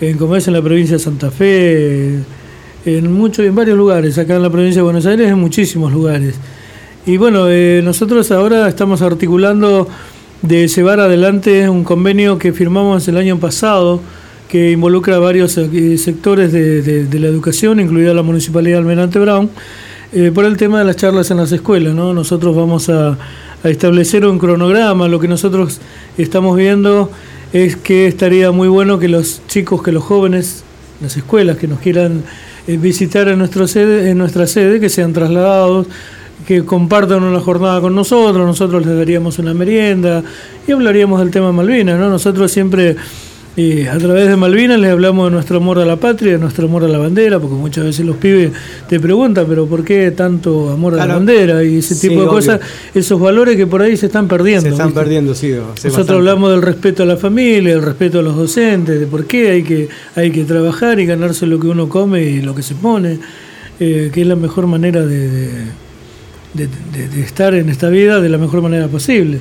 [0.00, 2.14] en, en, en la provincia de Santa Fe,
[2.86, 6.36] en, mucho, en varios lugares, acá en la provincia de Buenos Aires, en muchísimos lugares.
[7.04, 9.86] Y bueno, eh, nosotros ahora estamos articulando
[10.42, 14.00] de llevar adelante un convenio que firmamos el año pasado
[14.48, 19.18] que involucra a varios eh, sectores de, de, la educación, incluida la Municipalidad de Almirante
[19.18, 19.50] Brown,
[20.12, 21.94] eh, por el tema de las charlas en las escuelas.
[21.94, 22.14] ¿no?
[22.14, 23.18] Nosotros vamos a,
[23.64, 25.80] a, establecer un cronograma, lo que nosotros
[26.16, 27.10] estamos viendo
[27.52, 30.62] es que estaría muy bueno que los chicos, que los jóvenes,
[31.00, 32.22] las escuelas que nos quieran
[32.68, 35.86] eh, visitar en, nuestro sede, en nuestra sede, que sean trasladados
[36.46, 40.22] que compartan una jornada con nosotros, nosotros les daríamos una merienda
[40.66, 42.08] y hablaríamos del tema Malvinas, ¿no?
[42.10, 42.94] Nosotros siempre
[43.56, 46.66] eh, a través de Malvinas les hablamos de nuestro amor a la patria, de nuestro
[46.66, 48.52] amor a la bandera, porque muchas veces los pibes
[48.86, 51.64] te preguntan, pero ¿por qué tanto amor a la bandera?
[51.64, 52.36] Y ese Sí, tipo de obvio.
[52.36, 52.60] cosas,
[52.94, 54.60] esos valores que por ahí se están perdiendo.
[54.60, 55.00] Se están ¿viste?
[55.00, 55.48] perdiendo, sí.
[55.48, 56.12] Nosotros bastante.
[56.12, 59.62] hablamos del respeto a la familia, del respeto a los docentes, de por qué hay
[59.62, 63.18] que, hay que trabajar y ganarse lo que uno come y lo que se pone,
[63.80, 65.85] eh, que es la mejor manera de, de-
[66.56, 69.40] de- de- de estar en esta vida de la mejor manera posible.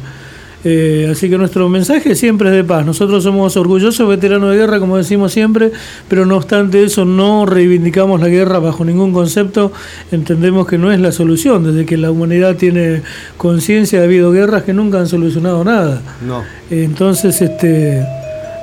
[0.67, 2.83] Eh, así que nuestro mensaje siempre es de paz.
[2.83, 5.71] Nosotros somos orgullosos veteranos de guerra, como decimos siempre,
[6.07, 9.71] pero no obstante eso no reivindicamos la guerra bajo ningún concepto.
[10.11, 11.63] Entendemos que no es la solución.
[11.65, 13.03] Desde que la humanidad tiene
[13.37, 16.01] conciencia, ha habido guerras que nunca han solucionado nada.
[16.27, 16.41] No.
[16.71, 18.03] Entonces, este,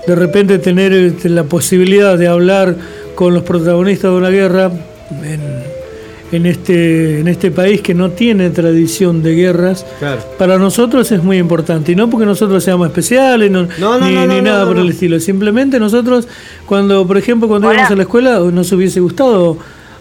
[0.04, 2.74] de repente tener este, la posibilidad de hablar
[3.14, 4.72] con los protagonistas de una guerra
[5.22, 5.40] en,
[6.32, 10.20] en este, en este país que no tiene tradición de guerras, Claro.
[10.38, 11.92] para nosotros es muy importante.
[11.92, 14.60] Y no porque nosotros seamos especiales, no, No, no, ni, no, no, ni no, nada
[14.60, 14.82] no, por no.
[14.82, 15.20] el estilo.
[15.20, 16.26] Simplemente nosotros,
[16.66, 17.74] cuando, por ejemplo, cuando Hola.
[17.80, 19.58] íbamos a la escuela, nos hubiese gustado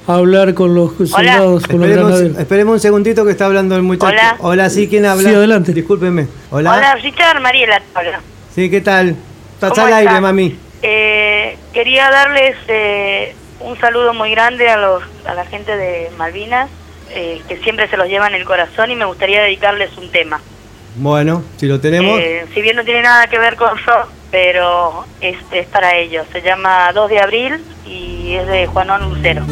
[0.08, 2.40] hablar con los soldados, con los Esperemos, granaderos.
[2.40, 4.16] esperemos un segundito que está hablando el muchacho.
[4.40, 4.70] Hola.
[4.70, 5.30] sí, ¿quién habla?
[5.30, 5.74] Sí, adelante.
[5.74, 6.28] Discúlpeme.
[6.50, 6.72] Hola.
[6.76, 7.82] Hola, Richard, Mariela.
[7.96, 8.22] Hola.
[8.56, 9.16] Sí, ¿qué tal?
[9.54, 10.56] Estás ¿Cómo al aire, mami.
[10.82, 16.70] Eh, quería darles eh, un saludo muy grande a, los, a la gente de Malvinas,
[17.10, 20.40] eh, que siempre se los lleva en el corazón y me gustaría dedicarles un tema.
[20.96, 22.20] Bueno, si lo tenemos.
[22.20, 23.94] Eh, si bien no tiene nada que ver con yo,
[24.30, 26.26] pero es, es para ellos.
[26.32, 29.44] Se llama 2 de abril y es de Juanón Lucero.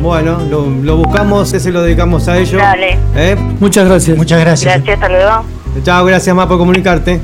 [0.00, 2.60] Bueno, lo, lo buscamos, ese lo dedicamos a ellos.
[2.60, 2.98] Dale.
[3.16, 3.36] ¿Eh?
[3.58, 4.16] Muchas gracias.
[4.16, 4.74] Muchas gracias.
[4.74, 5.44] Gracias, hasta luego.
[5.82, 7.20] Chao, gracias más por comunicarte.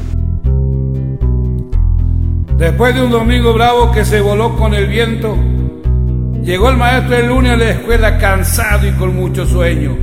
[2.57, 5.37] Después de un domingo bravo que se voló con el viento,
[6.43, 9.97] llegó el maestro el lunes a la escuela cansado y con mucho sueño.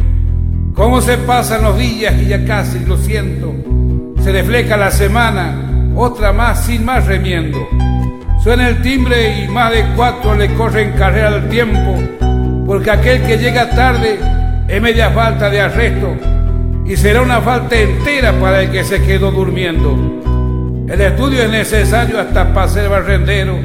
[0.74, 3.54] ¿Cómo se pasan los días y ya casi lo siento?
[4.24, 7.68] Se refleja la semana, otra más sin más remiendo.
[8.44, 11.96] Suena el timbre y más de cuatro le corren carrera al tiempo,
[12.66, 14.18] porque aquel que llega tarde
[14.68, 16.16] es media falta de arresto
[16.86, 20.86] y será una falta entera para el que se quedó durmiendo.
[20.88, 23.60] El estudio es necesario hasta para ser barrendero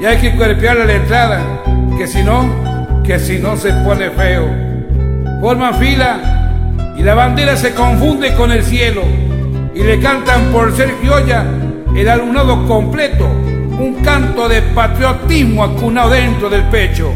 [0.00, 1.40] y hay que cuerpearle la entrada,
[1.96, 4.48] que si no, que si no se pone feo.
[5.40, 9.02] Forman fila y la bandera se confunde con el cielo
[9.74, 11.44] y le cantan por ser criolla
[11.94, 17.12] el alumnado completo, un canto de patriotismo acunado dentro del pecho.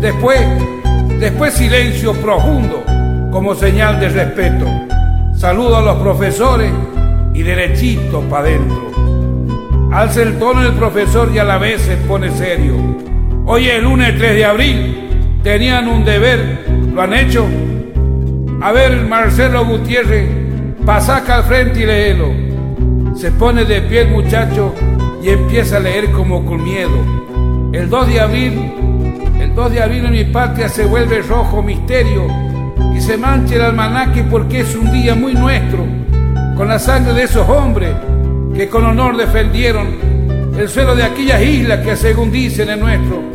[0.00, 0.40] Después,
[1.18, 2.84] después silencio profundo
[3.30, 4.66] como señal de respeto.
[5.34, 6.70] Saludo a los profesores
[7.34, 8.90] y derechito para adentro.
[9.92, 13.11] Alza el tono el profesor y a la vez se pone serio.
[13.44, 16.64] Hoy es el lunes 3 de abril, tenían un deber,
[16.94, 17.44] ¿lo han hecho?
[18.60, 20.28] A ver, Marcelo Gutiérrez,
[20.86, 22.32] pasaca al frente y léelo.
[23.16, 24.72] Se pone de pie el muchacho
[25.20, 26.94] y empieza a leer como con miedo.
[27.72, 28.72] El 2 de abril,
[29.40, 32.28] el 2 de abril en mi patria se vuelve rojo misterio
[32.94, 35.84] y se mancha el almanaque porque es un día muy nuestro,
[36.56, 37.90] con la sangre de esos hombres
[38.54, 39.88] que con honor defendieron
[40.56, 43.31] el suelo de aquellas islas que según dicen es nuestro.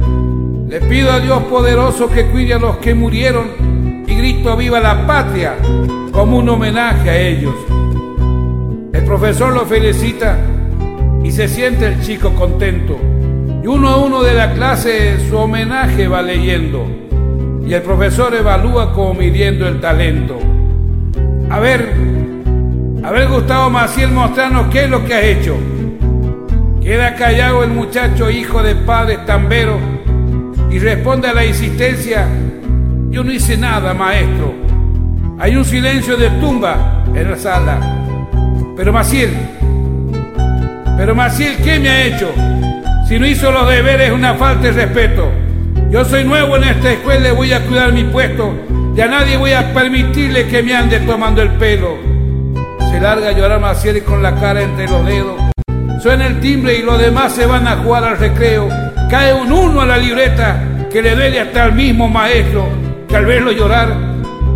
[0.68, 5.08] Le pido a Dios poderoso que cuide a los que murieron y grito viva la
[5.08, 5.56] patria
[6.12, 7.56] como un homenaje a ellos.
[8.92, 10.38] El profesor lo felicita
[11.24, 13.00] y se siente el chico contento.
[13.64, 16.86] Y uno a uno de la clase su homenaje va leyendo.
[17.66, 20.38] Y el profesor evalúa como midiendo el talento.
[21.50, 21.94] A ver,
[23.06, 25.56] a ver Gustavo Maciel, mostrarnos qué es lo que has hecho.
[26.82, 29.80] Queda callado el muchacho hijo de padres tamberos
[30.70, 32.28] y responde a la insistencia,
[33.10, 34.54] yo no hice nada, maestro.
[35.40, 37.80] Hay un silencio de tumba en la sala.
[38.76, 39.32] Pero Maciel,
[40.98, 42.32] pero Maciel, ¿qué me ha hecho?
[43.08, 45.32] Si no hizo los deberes es una falta de respeto.
[45.90, 48.54] Yo soy nuevo en esta escuela y voy a cuidar mi puesto.
[48.96, 51.98] Y a nadie voy a permitirle que me ande tomando el pelo.
[52.92, 55.47] Se larga a llorar Maciel con la cara entre los dedos.
[56.00, 58.70] Suena el timbre y los demás se van a jugar al recreo.
[59.10, 62.68] Cae un uno a la libreta que le duele hasta al mismo maestro,
[63.08, 63.96] que al verlo llorar,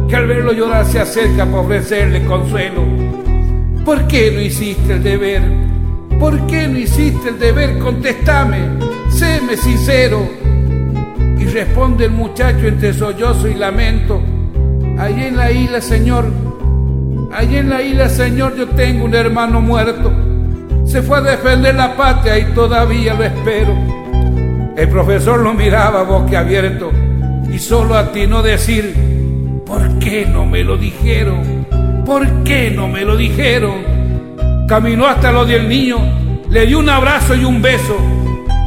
[0.08, 2.84] que al verlo llorar se acerca para ofrecerle consuelo.
[3.84, 5.42] ¿Por qué no hiciste el deber?
[6.20, 7.80] ¿Por qué no hiciste el deber?
[7.80, 8.60] Contestame,
[9.10, 10.30] séme sincero.
[11.39, 14.22] Y responde el muchacho entre sollozo y lamento.
[15.00, 16.26] Allí en la isla, Señor,
[17.34, 20.31] allí en la isla, Señor, yo tengo un hermano muerto.
[20.92, 23.74] Se fue a defender la patria y todavía lo espero.
[24.76, 26.92] El profesor lo miraba boquiabierto
[27.50, 28.94] y solo atinó decir,
[29.66, 31.66] ¿Por qué no me lo dijeron?
[32.06, 34.66] ¿Por qué no me lo dijeron?
[34.68, 35.98] Caminó hasta lo del niño,
[36.50, 37.96] le dio un abrazo y un beso.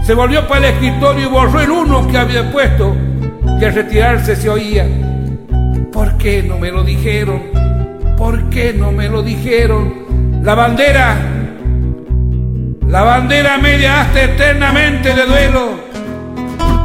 [0.03, 2.97] Se volvió para el escritorio y borró el uno que había puesto.
[3.61, 4.89] Y al retirarse se oía.
[5.93, 7.43] ¿Por qué no me lo dijeron?
[8.17, 10.41] ¿Por qué no me lo dijeron?
[10.43, 11.34] La bandera,
[12.89, 15.71] la bandera media hasta eternamente de duelo.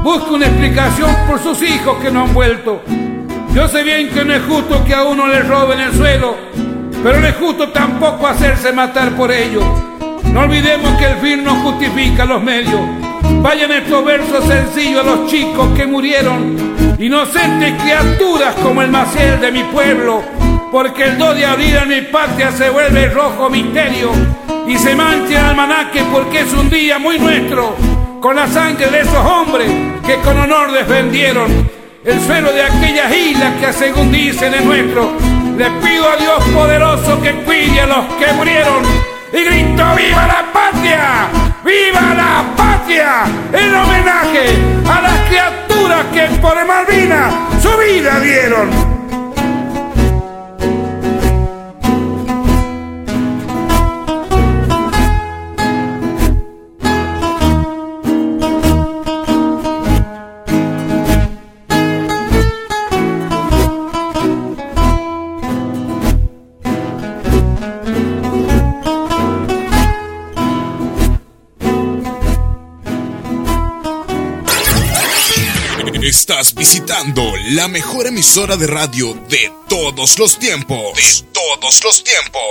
[0.03, 2.81] Busca una explicación por sus hijos que no han vuelto.
[3.53, 6.35] Yo sé bien que no es justo que a uno le roben el suelo,
[7.03, 9.61] pero no es justo tampoco hacerse matar por ello.
[10.25, 12.81] No olvidemos que el fin no justifica los medios.
[13.41, 16.55] Vayan estos versos sencillos a los chicos que murieron,
[16.99, 20.23] inocentes criaturas como el Maciel de mi pueblo,
[20.71, 24.11] porque el 2 de abril en mi patria se vuelve rojo misterio
[24.67, 27.75] y se mancha el almanaque porque es un día muy nuestro,
[28.19, 29.69] con la sangre de esos hombres
[30.05, 31.69] que con honor defendieron
[32.03, 35.11] el suelo de aquellas islas que según dicen es nuestro.
[35.57, 38.83] Le pido a Dios poderoso que cuide a los que murieron
[39.33, 41.27] y grito ¡Viva la patria!
[41.63, 43.23] ¡Viva la patria!
[43.53, 44.57] En homenaje
[44.87, 48.88] a las criaturas que por Malvinas su vida dieron.
[76.71, 80.77] Visitando la mejor emisora de radio de todos los tiempos.
[80.95, 82.41] De todos los tiempos.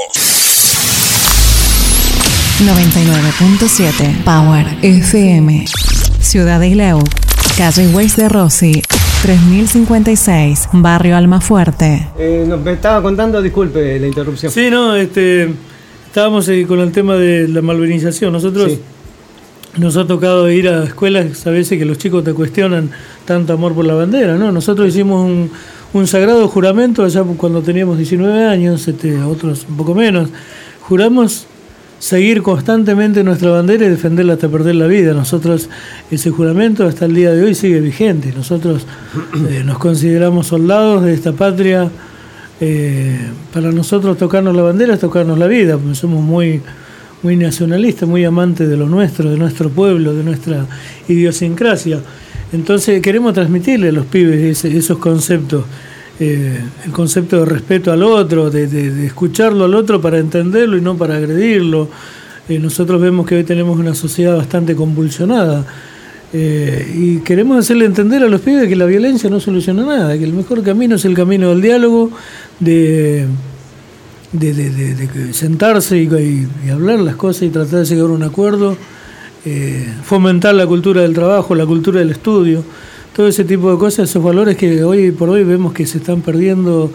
[2.59, 5.67] 99.7 Power FM.
[6.21, 6.99] Ciudad de Isleu.
[7.57, 8.83] Calle Weiss de Rossi.
[9.23, 10.69] 3056.
[10.73, 12.09] Barrio Almafuerte.
[12.19, 14.51] Eh, nos, me estaba contando, disculpe la interrupción.
[14.51, 15.49] Sí, no, este,
[16.09, 18.33] estábamos ahí con el tema de la malvinización.
[18.33, 18.81] Nosotros Sí.
[19.79, 22.91] Nos ha tocado ir a escuelas a veces que los chicos te cuestionan
[23.25, 24.53] tanto amor por la bandera, ¿no?
[24.53, 25.51] Nosotros hicimos un,
[25.93, 30.31] un sagrado juramento allá cuando teníamos 19 años, este, otros un poco menos.
[30.81, 31.47] Juramos
[31.99, 35.15] seguir constantemente nuestra bandera y defenderla hasta perder la vida.
[35.15, 35.69] Nosotros,
[36.11, 38.33] ese juramento hasta el día de hoy sigue vigente.
[38.35, 38.87] Nosotros
[39.49, 41.91] eh, nos consideramos soldados de esta patria.
[42.61, 43.17] Eh,
[43.53, 46.61] para nosotros tocarnos la bandera es tocarnos la vida, porque somos muy,
[47.23, 50.67] muy nacionalistas, muy amantes de lo nuestro, de nuestro pueblo, de nuestra
[51.09, 52.01] idiosincrasia.
[52.53, 55.65] Entonces queremos transmitirle a los pibes esos conceptos,
[56.21, 60.97] eh, el concepto de respeto al otro, de escucharlo al otro para entenderlo y no
[60.97, 61.89] para agredirlo.
[62.49, 65.67] Eh, nosotros vemos que hoy tenemos una sociedad bastante convulsionada
[66.33, 70.25] eh, y queremos hacerle entender a los pibes que la violencia no soluciona nada, que
[70.25, 72.11] el mejor camino es el camino del diálogo,
[72.59, 73.27] de,
[74.33, 78.77] de, de- de- sentarse y hablar las cosas y tratar de llegar a un acuerdo,
[79.45, 82.63] eh, fomentar la cultura del trabajo, la cultura del estudio,
[83.15, 86.21] todo ese tipo de cosas, esos valores que hoy por hoy vemos que se están
[86.21, 86.93] perdiendo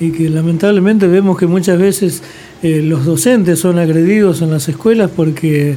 [0.00, 2.22] y que lamentablemente vemos que muchas veces
[2.62, 5.76] eh, los docentes son agredidos en las escuelas porque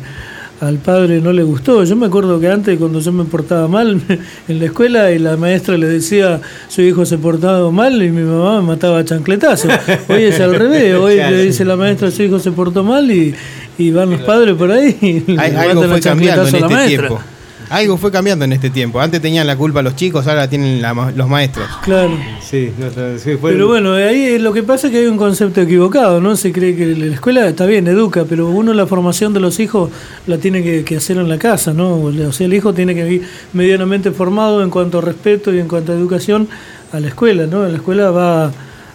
[0.62, 1.84] al padre no le gustó.
[1.84, 4.02] Yo me acuerdo que antes cuando yo me portaba mal
[4.48, 8.24] en la escuela y la maestra le decía su hijo se portaba mal y mi
[8.24, 9.68] mamá me mataba a chancletazo.
[10.10, 13.34] Hoy es al revés, hoy le dice la maestra su hijo se portó mal y,
[13.78, 16.66] y van los padres por ahí y le matan a cambiando en chancletazo a la
[16.66, 17.08] este maestra.
[17.08, 17.35] tiempo.
[17.70, 19.00] Algo fue cambiando en este tiempo.
[19.00, 21.68] Antes tenían la culpa los chicos, ahora tienen la ma- los maestros.
[21.84, 22.12] Claro.
[22.42, 22.88] Sí, no,
[23.20, 26.36] sí, fue- Pero bueno, ahí lo que pasa es que hay un concepto equivocado, ¿no?
[26.36, 29.90] Se cree que la escuela está bien, educa, pero uno la formación de los hijos
[30.28, 31.96] la tiene que, que hacer en la casa, ¿no?
[32.02, 33.22] O sea, el hijo tiene que ir
[33.54, 36.48] medianamente formado en cuanto a respeto y en cuanto a educación
[36.92, 37.66] a la escuela, ¿no?
[37.66, 38.52] En la escuela va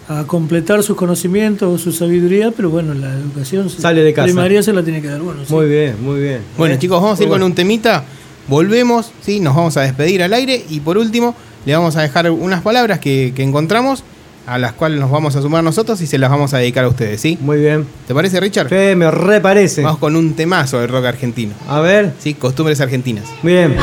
[0.07, 4.25] a completar sus conocimientos o su sabiduría, pero bueno, la educación Sale de casa.
[4.25, 5.21] primaria se la tiene que dar.
[5.21, 5.53] Bueno, sí.
[5.53, 6.39] Muy bien, muy bien.
[6.57, 8.03] Bueno, Eh, chicos, vamos a ir con un temita.
[8.51, 9.39] Volvemos, ¿sí?
[9.39, 10.65] Nos vamos a despedir al aire.
[10.69, 11.33] Y por último,
[11.65, 14.03] le vamos a dejar unas palabras que, que encontramos,
[14.45, 16.89] a las cuales nos vamos a sumar nosotros y se las vamos a dedicar a
[16.89, 17.37] ustedes, ¿sí?
[17.39, 17.87] Muy bien.
[18.05, 18.67] ¿Te parece, Richard?
[18.67, 19.83] Sí, me reparece.
[19.83, 21.53] Vamos con un temazo del rock argentino.
[21.69, 22.11] A ver.
[22.19, 23.23] Sí, costumbres argentinas.
[23.41, 23.77] Bien.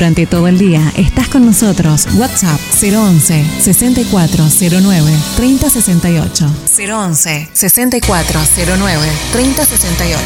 [0.00, 6.46] Durante todo el día estás con nosotros, WhatsApp 011 6409 3068.
[6.90, 10.24] 011 6409 3068.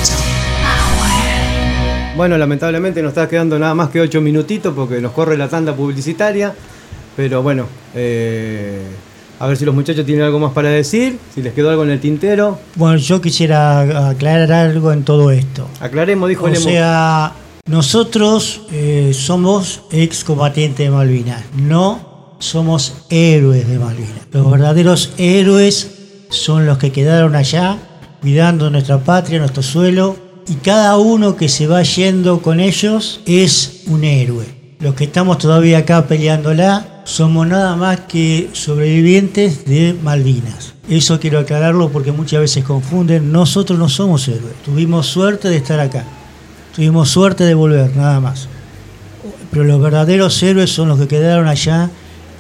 [2.16, 5.75] Bueno, lamentablemente nos está quedando nada más que 8 minutitos porque nos corre la tanda
[5.75, 6.55] publicitaria.
[7.16, 7.66] Pero bueno,
[7.97, 8.81] eh,
[9.41, 11.91] a ver si los muchachos tienen algo más para decir, si les quedó algo en
[11.91, 12.61] el tintero.
[12.77, 15.66] Bueno, yo quisiera aclarar algo en todo esto.
[15.81, 16.61] Aclaremos, dijo O Lemo.
[16.64, 17.33] sea,
[17.67, 24.29] nosotros eh, somos excombatientes de Malvinas, no somos héroes de Malvinas.
[24.33, 25.91] Los verdaderos héroes
[26.29, 27.79] son los que quedaron allá
[28.21, 33.85] cuidando nuestra patria, nuestro suelo, y cada uno que se va yendo con ellos es
[33.87, 34.47] un héroe.
[34.81, 40.75] Los que estamos todavía acá peleándola somos nada más que sobrevivientes de Malvinas.
[40.89, 43.33] Eso quiero aclararlo porque muchas veces confunden.
[43.33, 44.55] Nosotros no somos héroes.
[44.65, 46.05] Tuvimos suerte de estar acá.
[46.75, 48.49] Tuvimos suerte de volver, nada más.
[49.51, 51.91] Pero los verdaderos héroes son los que quedaron allá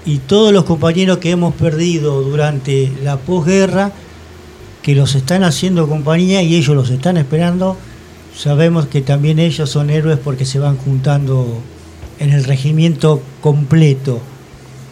[0.04, 3.92] y todos los compañeros que hemos perdido durante la posguerra,
[4.82, 7.76] que los están haciendo compañía y ellos los están esperando,
[8.36, 11.60] sabemos que también ellos son héroes porque se van juntando
[12.18, 14.20] en el regimiento completo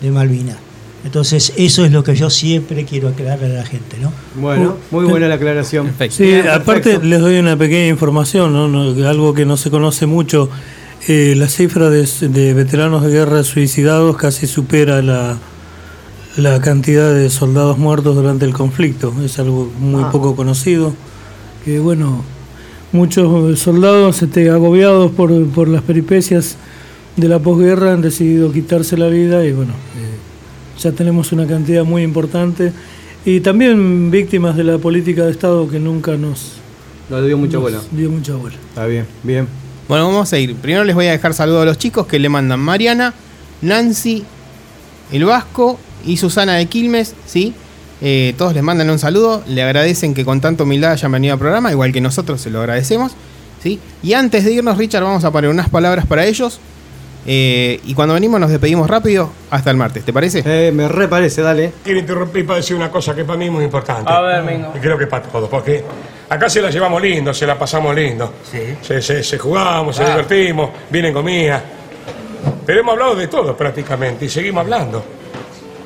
[0.01, 0.72] de Malvinas.
[1.05, 4.13] Entonces eso es lo que yo siempre quiero aclarar a la gente, ¿no?
[4.41, 5.91] Bueno, muy buena la aclaración.
[6.11, 7.07] Sí, aparte perfecto.
[7.07, 8.69] les doy una pequeña información, ¿no?
[8.69, 10.49] No, algo que no se conoce mucho.
[11.09, 15.39] Eh, la cifra de, de veteranos de guerra suicidados casi supera la,
[16.37, 19.13] la cantidad de soldados muertos durante el conflicto.
[19.25, 20.11] Es algo muy Ah.
[20.13, 20.95] poco conocido.
[21.65, 22.23] Que bueno,
[22.93, 26.57] muchos soldados este, agobiados por, por las peripecias
[27.17, 30.12] de la posguerra han decidido quitarse la vida y bueno, eh,
[30.79, 32.73] ya tenemos una cantidad muy importante.
[33.25, 36.55] Y también víctimas de la política de Estado que nunca nos,
[37.09, 37.81] No le dio mucha nos bola.
[37.93, 38.55] dio mucha bola.
[38.71, 39.47] Está bien, bien.
[39.89, 40.55] Bueno, vamos a ir.
[40.57, 43.15] Primero les voy a dejar saludos a los chicos que le mandan Mariana,
[43.61, 44.25] Nancy,
[45.13, 47.55] el Vasco y Susana de Quilmes, ¿sí?
[48.01, 51.39] Eh, todos les mandan un saludo, le agradecen que con tanta humildad hayan venido al
[51.39, 53.13] programa, igual que nosotros se lo agradecemos,
[53.63, 53.79] ¿sí?
[54.03, 56.59] Y antes de irnos, Richard, vamos a poner unas palabras para ellos.
[57.27, 60.43] Eh, y cuando venimos nos despedimos rápido hasta el martes, ¿te parece?
[60.45, 61.73] Eh, me reparece, dale.
[61.85, 64.11] Quiero interrumpir para decir una cosa que para mí es muy importante.
[64.11, 64.73] A ver, Mingo.
[64.75, 65.85] Y creo que para todos, porque
[66.29, 68.33] acá se la llevamos lindo, se la pasamos lindo.
[68.51, 68.77] Sí.
[68.83, 71.63] Se, se, se jugamos, se divertimos, vienen comida.
[72.67, 75.05] Pero hemos hablado de todo prácticamente y seguimos hablando.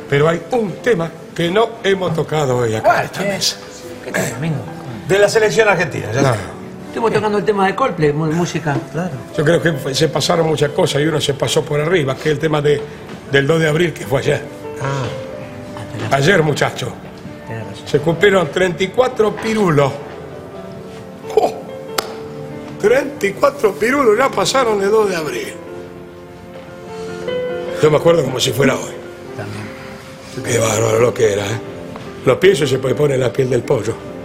[0.08, 3.56] Pero hay un tema que no hemos tocado hoy acá en esta mesa.
[4.04, 4.64] ¿Qué tema, Mingo?
[5.08, 6.36] De la selección argentina, ya está.
[6.96, 8.74] Estuvimos tocando el tema de Coldplay, música.
[8.90, 9.10] Claro.
[9.36, 12.36] Yo creo que se pasaron muchas cosas y uno se pasó por arriba, que es
[12.36, 12.80] el tema de,
[13.30, 14.40] del 2 de abril que fue ayer.
[16.10, 16.90] Ayer, muchacho.
[17.84, 19.92] Se cumplieron 34 pirulos.
[21.36, 21.52] ¡Oh!
[22.80, 25.52] 34 pirulos ya pasaron de 2 de abril.
[27.82, 28.94] Yo me acuerdo como si fuera hoy.
[30.42, 31.60] Qué bárbaro lo que era, ¿eh?
[32.24, 34.15] Lo pienso y se me pone la piel del pollo.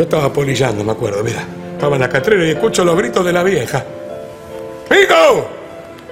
[0.00, 1.44] Yo estaba polillando, me acuerdo, mira.
[1.74, 3.84] Estaba en la catrera y escucho los gritos de la vieja.
[4.88, 5.46] ¡Mico!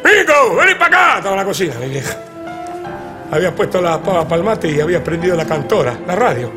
[0.05, 0.57] ¡Mico!
[0.57, 1.17] ¡Vení para acá!
[1.17, 2.15] Estaba en la cocina, mi vieja.
[3.31, 6.53] Había puesto la pava palmate y había prendido la cantora, la radio.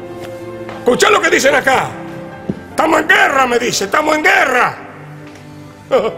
[0.79, 1.87] Escuchá lo que dicen acá.
[2.71, 4.77] Estamos en guerra, me dice, estamos en guerra.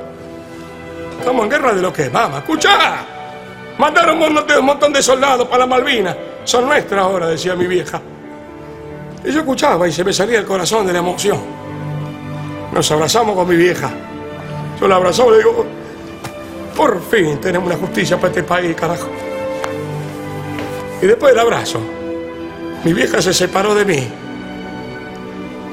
[1.19, 2.39] Estamos en guerra de lo que, mamá.
[2.39, 3.05] Escuchá.
[3.77, 6.17] Mandaron un montón de soldados para la Malvinas.
[6.43, 8.01] Son nuestras ahora, decía mi vieja.
[9.25, 11.39] Y yo escuchaba y se me salía el corazón de la emoción.
[12.73, 13.91] Nos abrazamos con mi vieja.
[14.79, 15.65] Yo la abrazaba y le digo,
[16.75, 19.07] por fin tenemos una justicia para este país, carajo.
[21.01, 21.79] Y después del abrazo,
[22.83, 24.07] mi vieja se separó de mí.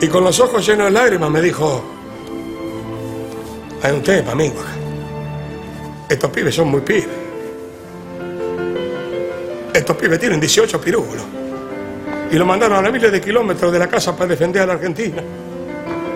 [0.00, 1.82] Y con los ojos llenos de lágrimas me dijo,
[3.82, 4.62] hay un tema, amigo.
[6.08, 7.08] Estos pibes son muy pibes.
[9.74, 11.39] Estos pibes tienen 18 pirulos.
[12.30, 15.22] Y lo mandaron a miles de kilómetros de la casa para defender a la Argentina.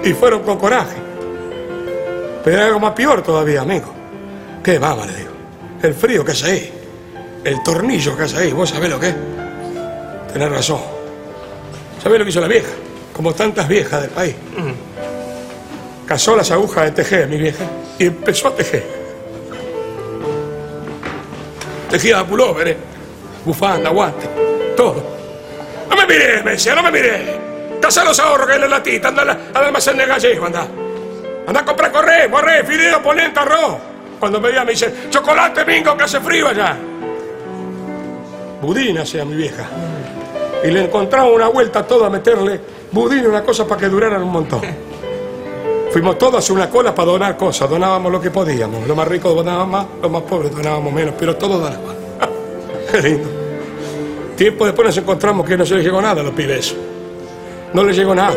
[0.04, 0.96] Y fueron con coraje.
[2.44, 3.92] Pero hay algo más peor todavía, amigo.
[4.62, 5.86] ¿Qué mama, le?
[5.86, 6.72] El frío que hace ahí.
[7.42, 8.52] El tornillo que hace ahí.
[8.52, 9.14] ¿Vos sabés lo que es?
[10.32, 10.80] Tenés razón.
[12.02, 12.70] ¿Sabés lo que hizo la vieja?
[13.12, 14.34] Como tantas viejas del país.
[16.06, 17.64] Cazó las agujas de tejer, mi vieja,
[17.98, 18.84] y empezó a tejer.
[21.90, 22.76] Tejía pulóveres,
[23.44, 24.28] bufanda, guante,
[24.76, 25.13] todo.
[25.94, 27.38] No me miré, me decía, no me miré.
[27.80, 30.66] Caza los ahorros que en la latita, anda al, al almacén de gallego, anda.
[31.46, 33.76] Anda a comprar corre, morré, fideo, polenta, arroz.
[34.18, 36.76] Cuando me veía me dice, chocolate, mingo, que hace frío allá.
[38.60, 39.68] Budín hacía mi vieja.
[40.64, 44.22] Y le encontraba una vuelta a todo a meterle budín, una cosa para que duraran
[44.24, 44.62] un montón.
[45.92, 48.84] Fuimos todos a una cola para donar cosas, donábamos lo que podíamos.
[48.88, 51.96] Los más ricos donaban más, los más pobres donábamos menos, pero todos donaban.
[52.90, 53.33] Qué lindo.
[54.36, 56.74] Tiempo después nos encontramos que no se les llegó nada a los pibes.
[57.72, 58.36] No les llegó nada.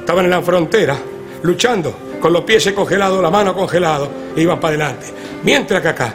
[0.00, 0.96] Estaban en la frontera,
[1.42, 5.06] luchando, con los pies congelados, la mano congelado, e iban para adelante.
[5.42, 6.14] Mientras que acá,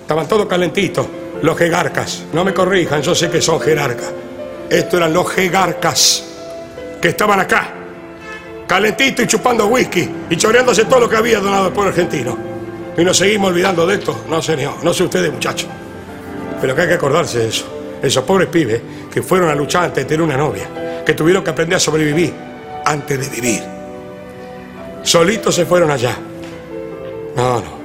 [0.00, 1.06] estaban todos calentitos,
[1.42, 2.24] los jerarcas.
[2.32, 4.12] No me corrijan, yo sé que son jerarcas.
[4.68, 6.24] Estos eran los jerarcas
[7.00, 7.68] que estaban acá,
[8.66, 12.36] calentitos y chupando whisky y choreándose todo lo que había donado el pueblo argentino.
[12.98, 14.24] Y nos seguimos olvidando de esto.
[14.28, 15.68] No, señor, no sé ustedes, muchachos.
[16.60, 17.75] Pero que hay que acordarse de eso.
[18.02, 18.80] Esos pobres pibes
[19.12, 22.32] que fueron a luchar antes de tener una novia, que tuvieron que aprender a sobrevivir
[22.84, 23.62] antes de vivir.
[25.02, 26.16] Solitos se fueron allá.
[27.36, 27.76] No, no.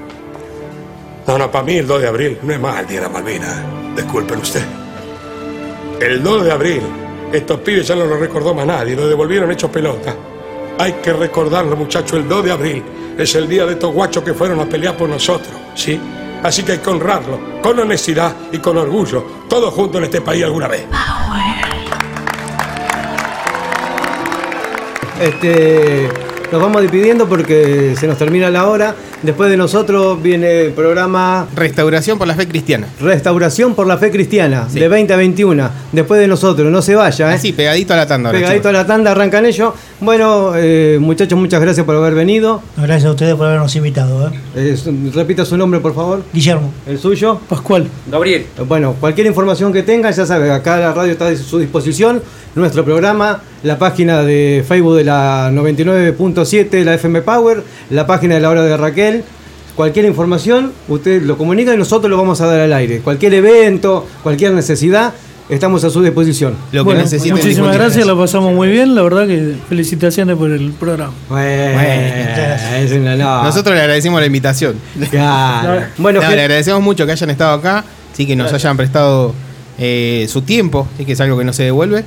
[1.27, 3.09] No, no, para mí el 2 de abril no es más el día de la
[3.09, 3.63] Malvina.
[3.95, 4.63] Disculpen usted.
[5.99, 6.81] El 2 de abril,
[7.31, 10.15] estos pibes ya no lo recordó más nadie, lo devolvieron hechos pelota.
[10.79, 12.83] Hay que recordarlo, muchachos, el 2 de abril
[13.17, 15.99] es el día de estos guachos que fueron a pelear por nosotros, ¿sí?
[16.43, 20.43] Así que hay que honrarlo, con honestidad y con orgullo, todos juntos en este país
[20.43, 20.85] alguna vez.
[25.21, 26.09] Este,
[26.51, 28.95] nos vamos despidiendo porque se nos termina la hora.
[29.23, 32.87] Después de nosotros viene el programa Restauración por la Fe Cristiana.
[32.99, 35.69] Restauración por la Fe Cristiana, de 20 a 21.
[35.91, 37.31] Después de nosotros, no se vaya.
[37.31, 37.35] ¿eh?
[37.35, 38.31] Así, pegadito a la tanda.
[38.31, 39.73] Pegadito a la tanda, arrancan ellos.
[39.99, 42.63] Bueno, eh, muchachos, muchas gracias por haber venido.
[42.77, 44.27] Gracias a ustedes por habernos invitado.
[44.27, 44.31] ¿eh?
[44.55, 46.23] Eh, repita su nombre, por favor.
[46.33, 46.73] Guillermo.
[46.87, 47.39] ¿El suyo?
[47.47, 47.87] Pascual.
[48.07, 48.47] Gabriel.
[48.67, 52.23] Bueno, cualquier información que tengan, ya saben, acá la radio está a su disposición.
[52.55, 58.41] Nuestro programa, la página de Facebook de la 99.7, la FM Power, la página de
[58.41, 59.23] la hora de Raquel.
[59.75, 62.99] Cualquier información, usted lo comunica y nosotros lo vamos a dar al aire.
[62.99, 65.13] Cualquier evento, cualquier necesidad,
[65.49, 66.55] estamos a su disposición.
[66.71, 67.35] Lo que Bueno, necesiten.
[67.37, 71.13] muchísimas gracias, la pasamos muy bien, la verdad que felicitaciones por el programa.
[71.29, 73.43] Bueno, es una- no.
[73.43, 74.75] Nosotros le agradecemos la invitación.
[75.09, 75.83] Claro.
[75.97, 79.33] Bueno, No, le agradecemos mucho que hayan estado acá, sí que nos hayan prestado
[79.79, 82.03] eh, su tiempo, sí que es algo que no se devuelve.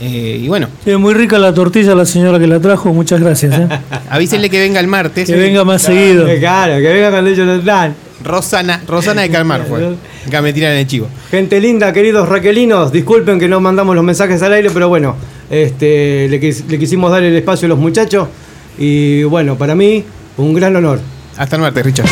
[0.00, 3.58] Eh, y bueno, Sí, muy rica la tortilla la señora que la trajo, muchas gracias.
[3.58, 3.68] ¿eh?
[4.10, 5.26] avísenle que venga el martes.
[5.26, 6.26] que venga más seguido.
[6.38, 7.94] Claro, que venga cuando ellos lo dan.
[8.22, 9.94] Rosana, Rosana de Calmar fue.
[10.26, 11.08] Acá me tiran el chivo.
[11.30, 15.16] Gente linda, queridos raquelinos, disculpen que no mandamos los mensajes al aire, pero bueno,
[15.50, 18.28] este, le, quis- le quisimos dar el espacio a los muchachos
[18.78, 20.04] y bueno, para mí,
[20.36, 21.00] un gran honor.
[21.36, 22.06] Hasta el martes, Richard.